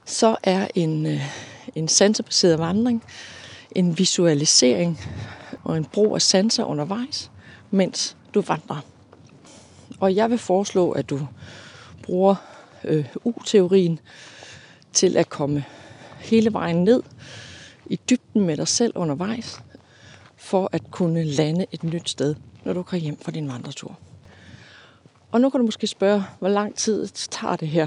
så 0.04 0.36
er 0.42 0.68
en, 0.74 1.06
øh, 1.06 1.22
en 1.74 1.88
sansebaseret 1.88 2.58
vandring 2.58 3.04
en 3.70 3.98
visualisering 3.98 5.00
og 5.64 5.76
en 5.76 5.84
brug 5.84 6.14
af 6.14 6.22
sanser 6.22 6.64
undervejs, 6.64 7.30
mens 7.70 8.16
du 8.34 8.40
vandrer. 8.40 8.80
Og 10.00 10.16
jeg 10.16 10.30
vil 10.30 10.38
foreslå, 10.38 10.90
at 10.90 11.10
du 11.10 11.20
bruger 12.02 12.34
øh, 12.84 13.06
U-teorien 13.24 14.00
til 14.92 15.16
at 15.16 15.28
komme 15.28 15.64
hele 16.18 16.52
vejen 16.52 16.84
ned 16.84 17.02
i 17.86 18.00
dybden 18.10 18.46
med 18.46 18.56
dig 18.56 18.68
selv 18.68 18.92
undervejs, 18.96 19.60
for 20.36 20.68
at 20.72 20.90
kunne 20.90 21.24
lande 21.24 21.66
et 21.72 21.84
nyt 21.84 22.10
sted, 22.10 22.34
når 22.64 22.72
du 22.72 22.82
kommer 22.82 23.02
hjem 23.02 23.18
fra 23.22 23.32
din 23.32 23.48
vandretur. 23.48 23.98
Og 25.32 25.40
nu 25.40 25.50
kan 25.50 25.60
du 25.60 25.66
måske 25.66 25.86
spørge, 25.86 26.24
hvor 26.38 26.48
lang 26.48 26.74
tid 26.74 27.06
tager 27.08 27.56
det 27.56 27.68
her? 27.68 27.86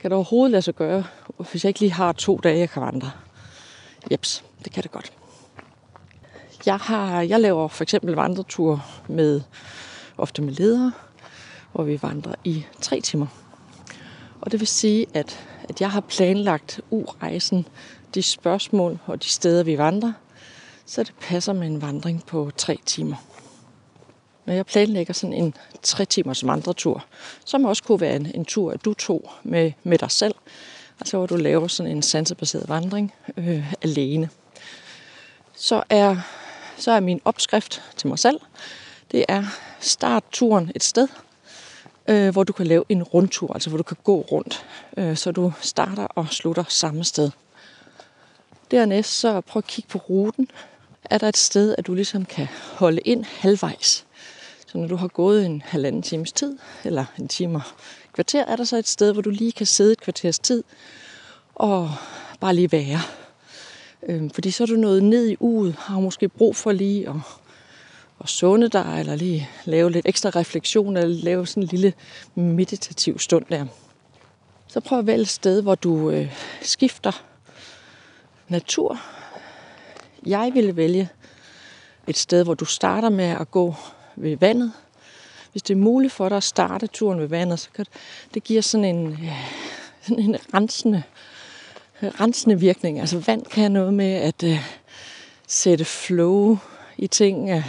Kan 0.00 0.10
det 0.10 0.16
overhovedet 0.16 0.50
lade 0.50 0.62
sig 0.62 0.74
gøre, 0.74 1.04
hvis 1.50 1.64
jeg 1.64 1.68
ikke 1.68 1.80
lige 1.80 1.92
har 1.92 2.12
to 2.12 2.40
dage, 2.42 2.58
jeg 2.58 2.70
kan 2.70 2.82
vandre? 2.82 3.10
Jeps, 4.12 4.44
det 4.64 4.72
kan 4.72 4.82
det 4.82 4.90
godt. 4.90 5.12
Jeg, 6.66 6.76
har, 6.76 7.22
jeg 7.22 7.40
laver 7.40 7.68
for 7.68 7.82
eksempel 7.82 8.14
vandretur 8.14 8.84
med, 9.08 9.40
ofte 10.18 10.42
med 10.42 10.52
ledere, 10.52 10.92
hvor 11.72 11.84
vi 11.84 12.02
vandrer 12.02 12.34
i 12.44 12.64
tre 12.80 13.00
timer. 13.00 13.26
Og 14.40 14.52
det 14.52 14.60
vil 14.60 14.68
sige, 14.68 15.06
at, 15.14 15.46
at 15.68 15.80
jeg 15.80 15.90
har 15.90 16.00
planlagt 16.00 16.80
urejsen, 16.90 17.66
de 18.14 18.22
spørgsmål 18.22 18.98
og 19.06 19.22
de 19.22 19.28
steder, 19.28 19.62
vi 19.62 19.78
vandrer, 19.78 20.12
så 20.86 21.02
det 21.02 21.14
passer 21.20 21.52
med 21.52 21.66
en 21.66 21.82
vandring 21.82 22.26
på 22.26 22.50
tre 22.56 22.78
timer. 22.86 23.16
Når 24.46 24.54
jeg 24.54 24.66
planlægger 24.66 25.14
sådan 25.14 25.32
en 25.32 25.54
tre 25.82 26.04
timers 26.04 26.46
vandretur, 26.46 27.04
som 27.44 27.64
også 27.64 27.82
kunne 27.82 28.00
være 28.00 28.16
en, 28.16 28.30
en 28.34 28.44
tur, 28.44 28.72
at 28.72 28.84
du 28.84 28.94
tog 28.94 29.30
med, 29.42 29.72
med 29.82 29.98
dig 29.98 30.10
selv, 30.10 30.34
altså 31.00 31.16
hvor 31.16 31.26
du 31.26 31.36
laver 31.36 31.68
sådan 31.68 31.92
en 31.92 32.02
sansebaseret 32.02 32.68
vandring 32.68 33.14
øh, 33.36 33.72
alene, 33.82 34.28
så 35.56 35.82
er, 35.90 36.16
så 36.76 36.90
er 36.90 37.00
min 37.00 37.20
opskrift 37.24 37.82
til 37.96 38.08
mig 38.08 38.18
selv, 38.18 38.40
det 39.14 39.24
er 39.28 39.44
start 39.80 40.24
turen 40.32 40.72
et 40.74 40.84
sted, 40.84 41.08
øh, 42.08 42.32
hvor 42.32 42.44
du 42.44 42.52
kan 42.52 42.66
lave 42.66 42.84
en 42.88 43.02
rundtur, 43.02 43.52
altså 43.52 43.70
hvor 43.70 43.76
du 43.76 43.82
kan 43.82 43.96
gå 44.04 44.20
rundt, 44.20 44.66
øh, 44.96 45.16
så 45.16 45.30
du 45.30 45.52
starter 45.60 46.04
og 46.04 46.26
slutter 46.28 46.64
samme 46.68 47.04
sted. 47.04 47.30
Dernæst 48.70 49.20
så 49.20 49.40
prøv 49.40 49.58
at 49.58 49.66
kigge 49.66 49.88
på 49.88 49.98
ruten. 49.98 50.50
Er 51.04 51.18
der 51.18 51.28
et 51.28 51.36
sted, 51.36 51.74
at 51.78 51.86
du 51.86 51.94
ligesom 51.94 52.24
kan 52.24 52.46
holde 52.72 53.00
ind 53.00 53.24
halvvejs? 53.24 54.06
Så 54.66 54.78
når 54.78 54.86
du 54.86 54.96
har 54.96 55.08
gået 55.08 55.46
en 55.46 55.62
halvanden 55.66 56.02
times 56.02 56.32
tid, 56.32 56.58
eller 56.84 57.04
en 57.18 57.28
time 57.28 57.62
kvarter, 58.12 58.44
er 58.44 58.56
der 58.56 58.64
så 58.64 58.76
et 58.76 58.88
sted, 58.88 59.12
hvor 59.12 59.22
du 59.22 59.30
lige 59.30 59.52
kan 59.52 59.66
sidde 59.66 59.92
et 59.92 60.00
kvarters 60.00 60.38
tid 60.38 60.62
og 61.54 61.90
bare 62.40 62.54
lige 62.54 62.72
være. 62.72 63.00
Øhm, 64.02 64.30
fordi 64.30 64.50
så 64.50 64.64
er 64.64 64.66
du 64.66 64.76
nået 64.76 65.02
ned 65.02 65.28
i 65.28 65.36
uget, 65.40 65.74
har 65.78 66.00
måske 66.00 66.28
brug 66.28 66.56
for 66.56 66.72
lige 66.72 67.08
at, 67.08 67.16
at 68.20 68.28
sunde 68.28 68.68
dig, 68.68 68.96
eller 69.00 69.16
lige 69.16 69.48
lave 69.64 69.90
lidt 69.90 70.06
ekstra 70.06 70.30
refleksion, 70.30 70.96
eller 70.96 71.24
lave 71.24 71.46
sådan 71.46 71.62
en 71.62 71.68
lille 71.68 71.92
meditativ 72.34 73.18
stund 73.18 73.44
der. 73.48 73.66
Så 74.68 74.80
prøv 74.80 74.98
at 74.98 75.06
vælge 75.06 75.22
et 75.22 75.28
sted, 75.28 75.62
hvor 75.62 75.74
du 75.74 76.10
øh, 76.10 76.32
skifter 76.62 77.24
natur. 78.48 79.00
Jeg 80.26 80.50
ville 80.54 80.76
vælge 80.76 81.08
et 82.06 82.16
sted, 82.16 82.44
hvor 82.44 82.54
du 82.54 82.64
starter 82.64 83.08
med 83.08 83.24
at 83.24 83.50
gå 83.50 83.74
ved 84.16 84.36
vandet. 84.36 84.72
Hvis 85.52 85.62
det 85.62 85.74
er 85.74 85.78
muligt 85.78 86.12
for 86.12 86.28
dig 86.28 86.36
at 86.36 86.42
starte 86.42 86.86
turen 86.86 87.20
ved 87.20 87.26
vandet, 87.26 87.60
så 87.60 87.68
kan 87.70 87.86
det 88.34 88.44
giver 88.44 88.62
sådan 88.62 88.84
en, 88.84 89.12
øh, 89.12 89.50
sådan 90.02 90.24
en 90.24 90.36
rensende, 90.54 91.02
rensende 92.02 92.60
virkning. 92.60 93.00
Altså 93.00 93.18
vand 93.18 93.46
kan 93.46 93.72
noget 93.72 93.94
med 93.94 94.12
at 94.14 94.42
øh, 94.42 94.58
sætte 95.46 95.84
flow 95.84 96.58
i 96.96 97.06
ting. 97.06 97.50
øh, 97.50 97.64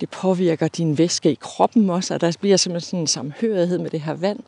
det 0.00 0.10
påvirker 0.10 0.68
din 0.68 0.98
væske 0.98 1.32
i 1.32 1.38
kroppen 1.40 1.90
også, 1.90 2.14
og 2.14 2.20
der 2.20 2.32
bliver 2.40 2.56
simpelthen 2.56 2.88
sådan 2.88 3.00
en 3.00 3.06
samhørighed 3.06 3.78
med 3.78 3.90
det 3.90 4.00
her 4.00 4.14
vand. 4.14 4.40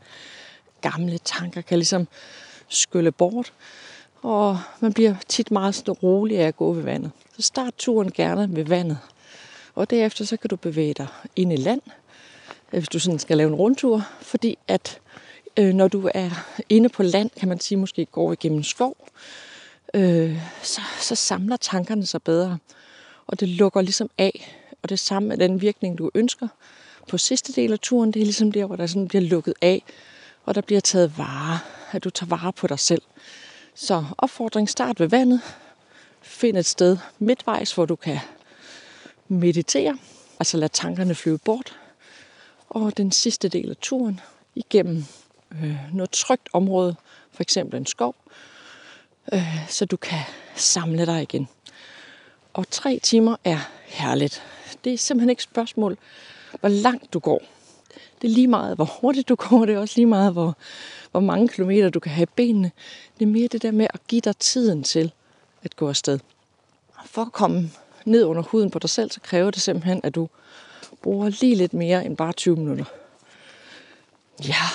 Gamle 0.80 1.18
tanker 1.18 1.60
kan 1.60 1.78
ligesom 1.78 2.08
skylle 2.68 3.12
bort, 3.12 3.52
og 4.22 4.58
man 4.80 4.92
bliver 4.92 5.14
tit 5.28 5.50
meget 5.50 5.74
sådan 5.74 5.94
rolig 5.94 6.38
af 6.38 6.46
at 6.46 6.56
gå 6.56 6.72
ved 6.72 6.82
vandet. 6.82 7.10
Så 7.36 7.42
start 7.42 7.74
turen 7.78 8.12
gerne 8.12 8.56
ved 8.56 8.64
vandet. 8.64 8.98
Og 9.74 9.90
derefter 9.90 10.24
så 10.24 10.36
kan 10.36 10.50
du 10.50 10.56
bevæge 10.56 10.94
dig 10.94 11.06
ind 11.36 11.52
i 11.52 11.56
land, 11.56 11.80
øh, 12.72 12.78
hvis 12.78 12.88
du 12.88 12.98
sådan 12.98 13.18
skal 13.18 13.36
lave 13.36 13.48
en 13.48 13.54
rundtur, 13.54 14.02
fordi 14.20 14.58
at 14.68 15.00
øh, 15.56 15.74
når 15.74 15.88
du 15.88 16.10
er 16.14 16.30
inde 16.68 16.88
på 16.88 17.02
land, 17.02 17.30
kan 17.36 17.48
man 17.48 17.60
sige 17.60 17.78
måske 17.78 18.06
går 18.06 18.32
igennem 18.32 18.62
skov, 18.62 18.96
øh, 19.94 20.38
så, 20.62 20.80
så 21.00 21.14
samler 21.14 21.56
tankerne 21.56 22.06
sig 22.06 22.22
bedre, 22.22 22.58
og 23.26 23.40
det 23.40 23.48
lukker 23.48 23.80
ligesom 23.80 24.10
af. 24.18 24.55
Og 24.82 24.88
det 24.88 24.98
samme 24.98 25.28
med 25.28 25.36
den 25.36 25.60
virkning, 25.60 25.98
du 25.98 26.10
ønsker 26.14 26.48
på 27.08 27.18
sidste 27.18 27.52
del 27.52 27.72
af 27.72 27.78
turen, 27.78 28.12
det 28.12 28.20
er 28.20 28.24
ligesom 28.24 28.52
der, 28.52 28.64
hvor 28.64 28.76
der 28.76 28.86
sådan 28.86 29.08
bliver 29.08 29.22
lukket 29.22 29.54
af, 29.62 29.82
og 30.44 30.54
der 30.54 30.60
bliver 30.60 30.80
taget 30.80 31.18
vare, 31.18 31.58
at 31.92 32.04
du 32.04 32.10
tager 32.10 32.28
vare 32.28 32.52
på 32.52 32.66
dig 32.66 32.78
selv. 32.78 33.02
Så 33.74 34.04
opfordring, 34.18 34.68
start 34.68 35.00
ved 35.00 35.08
vandet. 35.08 35.40
Find 36.22 36.56
et 36.56 36.66
sted 36.66 36.96
midtvejs, 37.18 37.72
hvor 37.72 37.84
du 37.84 37.96
kan 37.96 38.18
meditere, 39.28 39.98
altså 40.40 40.56
lade 40.56 40.72
tankerne 40.72 41.14
flyve 41.14 41.38
bort. 41.38 41.78
Og 42.68 42.96
den 42.96 43.12
sidste 43.12 43.48
del 43.48 43.70
af 43.70 43.76
turen 43.76 44.20
igennem 44.54 45.04
øh, 45.52 45.94
noget 45.94 46.10
trygt 46.10 46.48
område, 46.52 46.96
for 47.32 47.42
eksempel 47.42 47.76
en 47.80 47.86
skov, 47.86 48.14
øh, 49.32 49.68
så 49.68 49.84
du 49.84 49.96
kan 49.96 50.20
samle 50.54 51.06
dig 51.06 51.22
igen. 51.22 51.48
Og 52.52 52.70
tre 52.70 53.00
timer 53.02 53.36
er 53.44 53.58
herligt. 53.84 54.42
Det 54.86 54.94
er 54.94 54.98
simpelthen 54.98 55.30
ikke 55.30 55.40
et 55.40 55.42
spørgsmål, 55.42 55.98
hvor 56.60 56.68
langt 56.68 57.12
du 57.12 57.18
går. 57.18 57.42
Det 58.22 58.30
er 58.30 58.34
lige 58.34 58.46
meget, 58.46 58.76
hvor 58.76 58.84
hurtigt 59.00 59.28
du 59.28 59.34
går. 59.34 59.66
Det 59.66 59.74
er 59.74 59.78
også 59.78 59.94
lige 59.96 60.06
meget, 60.06 60.32
hvor, 60.32 60.56
hvor 61.10 61.20
mange 61.20 61.48
kilometer 61.48 61.90
du 61.90 62.00
kan 62.00 62.12
have 62.12 62.22
i 62.22 62.32
benene. 62.36 62.72
Det 63.18 63.24
er 63.24 63.30
mere 63.30 63.48
det 63.48 63.62
der 63.62 63.70
med 63.70 63.86
at 63.94 64.06
give 64.06 64.20
dig 64.20 64.36
tiden 64.36 64.82
til 64.82 65.12
at 65.62 65.76
gå 65.76 65.88
afsted. 65.88 66.18
For 67.04 67.22
at 67.22 67.32
komme 67.32 67.70
ned 68.04 68.24
under 68.24 68.42
huden 68.42 68.70
på 68.70 68.78
dig 68.78 68.90
selv, 68.90 69.10
så 69.10 69.20
kræver 69.20 69.50
det 69.50 69.62
simpelthen, 69.62 70.00
at 70.04 70.14
du 70.14 70.28
bruger 71.02 71.28
lige 71.40 71.54
lidt 71.54 71.74
mere 71.74 72.04
end 72.04 72.16
bare 72.16 72.32
20 72.32 72.56
minutter. 72.56 72.84
Ja, 74.48 74.66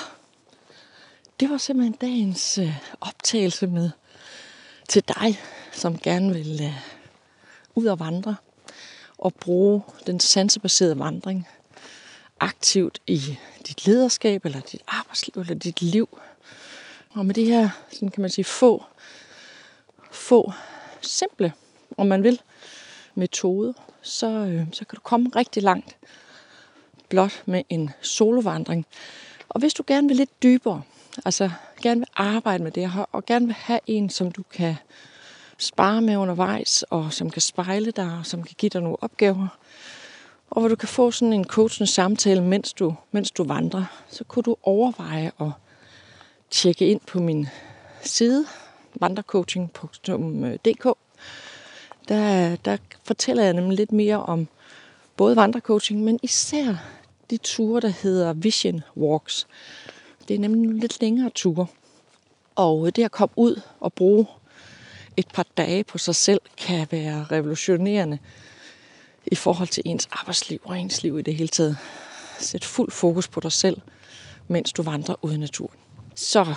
det 1.40 1.50
var 1.50 1.58
simpelthen 1.58 1.96
dagens 2.00 2.58
øh, 2.58 2.76
optagelse 3.00 3.66
med 3.66 3.90
til 4.88 5.02
dig, 5.08 5.40
som 5.72 5.98
gerne 5.98 6.34
vil 6.34 6.60
øh, 6.62 6.76
ud 7.74 7.86
og 7.86 8.00
vandre 8.00 8.36
og 9.22 9.34
bruge 9.34 9.82
den 10.06 10.20
sansebaserede 10.20 10.98
vandring 10.98 11.48
aktivt 12.40 13.00
i 13.06 13.38
dit 13.68 13.86
lederskab, 13.86 14.44
eller 14.44 14.60
dit 14.60 14.82
arbejdsliv, 14.88 15.40
eller 15.40 15.54
dit 15.54 15.82
liv. 15.82 16.18
Og 17.10 17.26
med 17.26 17.34
det 17.34 17.46
her, 17.46 17.68
sådan 17.92 18.08
kan 18.08 18.20
man 18.20 18.30
sige, 18.30 18.44
få, 18.44 18.84
få 20.10 20.52
simple, 21.00 21.52
om 21.96 22.06
man 22.06 22.22
vil, 22.22 22.40
metode, 23.14 23.74
så, 24.02 24.26
øh, 24.26 24.66
så 24.72 24.84
kan 24.84 24.96
du 24.96 25.00
komme 25.00 25.30
rigtig 25.36 25.62
langt 25.62 25.96
blot 27.08 27.42
med 27.46 27.62
en 27.68 27.90
solovandring. 28.00 28.86
Og 29.48 29.60
hvis 29.60 29.74
du 29.74 29.84
gerne 29.86 30.08
vil 30.08 30.16
lidt 30.16 30.42
dybere, 30.42 30.82
altså 31.24 31.50
gerne 31.82 32.00
vil 32.00 32.08
arbejde 32.14 32.64
med 32.64 32.72
det 32.72 32.90
her, 32.90 33.04
og 33.12 33.26
gerne 33.26 33.46
vil 33.46 33.54
have 33.54 33.80
en, 33.86 34.10
som 34.10 34.32
du 34.32 34.42
kan 34.42 34.76
spare 35.62 36.02
med 36.02 36.16
undervejs, 36.16 36.82
og 36.82 37.12
som 37.12 37.30
kan 37.30 37.42
spejle 37.42 37.90
dig, 37.90 38.18
og 38.18 38.26
som 38.26 38.42
kan 38.42 38.54
give 38.58 38.70
dig 38.70 38.80
nogle 38.80 39.02
opgaver, 39.02 39.48
og 40.50 40.60
hvor 40.60 40.68
du 40.68 40.76
kan 40.76 40.88
få 40.88 41.10
sådan 41.10 41.32
en 41.32 41.44
coachende 41.44 41.90
samtale, 41.90 42.42
mens 42.42 42.72
du, 42.72 42.94
mens 43.12 43.30
du 43.30 43.44
vandrer, 43.44 43.84
så 44.08 44.24
kunne 44.24 44.42
du 44.42 44.56
overveje 44.62 45.32
at 45.40 45.50
tjekke 46.50 46.86
ind 46.86 47.00
på 47.06 47.18
min 47.18 47.48
side, 48.02 48.46
vandrecoaching.dk. 48.94 50.98
Der, 52.08 52.56
der 52.56 52.76
fortæller 53.04 53.44
jeg 53.44 53.52
nemlig 53.52 53.76
lidt 53.76 53.92
mere 53.92 54.22
om 54.22 54.48
både 55.16 55.36
vandrecoaching, 55.36 56.04
men 56.04 56.18
især 56.22 56.74
de 57.30 57.36
ture, 57.36 57.80
der 57.80 57.88
hedder 57.88 58.32
Vision 58.32 58.82
Walks. 58.96 59.46
Det 60.28 60.34
er 60.34 60.38
nemlig 60.38 60.80
lidt 60.80 61.00
længere 61.00 61.30
ture. 61.30 61.66
Og 62.54 62.96
det 62.96 63.04
at 63.04 63.10
komme 63.10 63.32
ud 63.36 63.60
og 63.80 63.92
bruge 63.92 64.26
et 65.16 65.28
par 65.34 65.46
dage 65.56 65.84
på 65.84 65.98
sig 65.98 66.14
selv, 66.14 66.40
kan 66.56 66.86
være 66.90 67.26
revolutionerende 67.32 68.18
i 69.26 69.34
forhold 69.34 69.68
til 69.68 69.82
ens 69.86 70.08
arbejdsliv 70.12 70.60
og 70.64 70.78
ens 70.78 71.02
liv 71.02 71.18
i 71.18 71.22
det 71.22 71.34
hele 71.34 71.48
taget. 71.48 71.76
Sæt 72.38 72.64
fuld 72.64 72.90
fokus 72.90 73.28
på 73.28 73.40
dig 73.40 73.52
selv, 73.52 73.80
mens 74.48 74.72
du 74.72 74.82
vandrer 74.82 75.14
ud 75.22 75.32
i 75.32 75.36
naturen. 75.36 75.78
Så 76.14 76.54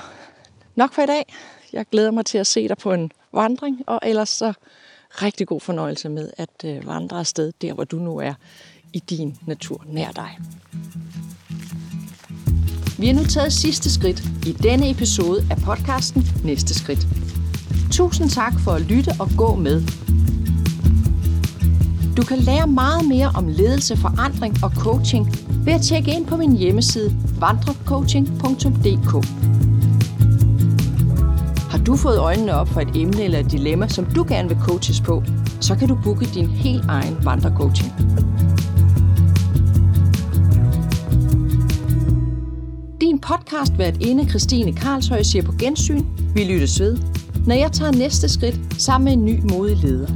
nok 0.76 0.94
for 0.94 1.02
i 1.02 1.06
dag. 1.06 1.34
Jeg 1.74 1.86
glæder 1.92 2.12
mig 2.12 2.26
til 2.26 2.38
at 2.38 2.48
se 2.48 2.68
dig 2.68 2.78
på 2.78 2.94
en 2.94 3.12
vandring, 3.34 3.84
og 3.88 4.00
ellers 4.04 4.30
så 4.30 4.54
rigtig 5.10 5.48
god 5.48 5.62
fornøjelse 5.62 6.10
med 6.10 6.32
at 6.38 6.66
øh, 6.66 6.88
vandre 6.88 7.20
afsted 7.20 7.54
der, 7.62 7.74
hvor 7.74 7.84
du 7.84 8.00
nu 8.00 8.18
er 8.18 8.34
i 8.94 9.00
din 9.00 9.38
natur 9.48 9.84
nær 9.88 10.12
dig. 10.12 10.40
Vi 12.98 13.08
har 13.08 13.14
nu 13.14 13.24
taget 13.26 13.54
sidste 13.54 13.94
skridt 13.94 14.20
i 14.46 14.52
denne 14.52 14.90
episode 14.90 15.48
af 15.52 15.58
podcasten 15.58 16.28
Næste 16.44 16.74
Skridt. 16.74 17.35
Tusind 17.92 18.30
tak 18.30 18.54
for 18.60 18.72
at 18.72 18.82
lytte 18.82 19.12
og 19.20 19.30
gå 19.38 19.56
med. 19.56 19.82
Du 22.18 22.24
kan 22.24 22.38
lære 22.38 22.68
meget 22.68 23.08
mere 23.08 23.32
om 23.36 23.48
ledelse, 23.48 23.98
forandring 23.98 24.64
og 24.64 24.72
coaching 24.72 25.38
ved 25.66 25.74
at 25.74 25.82
tjekke 25.82 26.12
ind 26.12 26.26
på 26.26 26.36
min 26.36 26.58
hjemmeside 26.58 27.16
vandrecoaching.dk. 27.40 29.12
Har 31.72 31.78
du 31.78 31.96
fået 31.96 32.18
øjnene 32.18 32.54
op 32.54 32.68
for 32.68 32.82
et 32.82 32.96
emne 32.96 33.24
eller 33.24 33.40
et 33.40 33.52
dilemma, 33.52 33.88
som 33.88 34.06
du 34.06 34.26
gerne 34.28 34.50
vil 34.50 34.58
coaches 34.62 35.02
på, 35.02 35.24
så 35.62 35.76
kan 35.76 35.88
du 35.88 35.98
booke 36.04 36.26
din 36.26 36.48
helt 36.48 36.86
egen 36.88 37.18
vandrecoaching. 37.24 37.94
Din 43.02 43.20
podcast 43.20 43.78
vært 43.78 43.98
inde 44.02 44.30
Christine 44.30 44.74
Karlshøj 44.74 45.24
siger 45.24 45.44
på 45.44 45.52
gensyn. 45.60 46.04
Vi 46.36 46.44
lyttes 46.44 46.80
ved, 46.80 46.98
når 47.48 47.56
jeg 47.56 47.72
tager 47.72 47.92
næste 47.92 48.30
skridt 48.30 48.60
sammen 48.78 49.06
med 49.06 49.14
en 49.14 49.26
ny 49.26 49.52
modig 49.52 49.78
leder. 49.78 50.08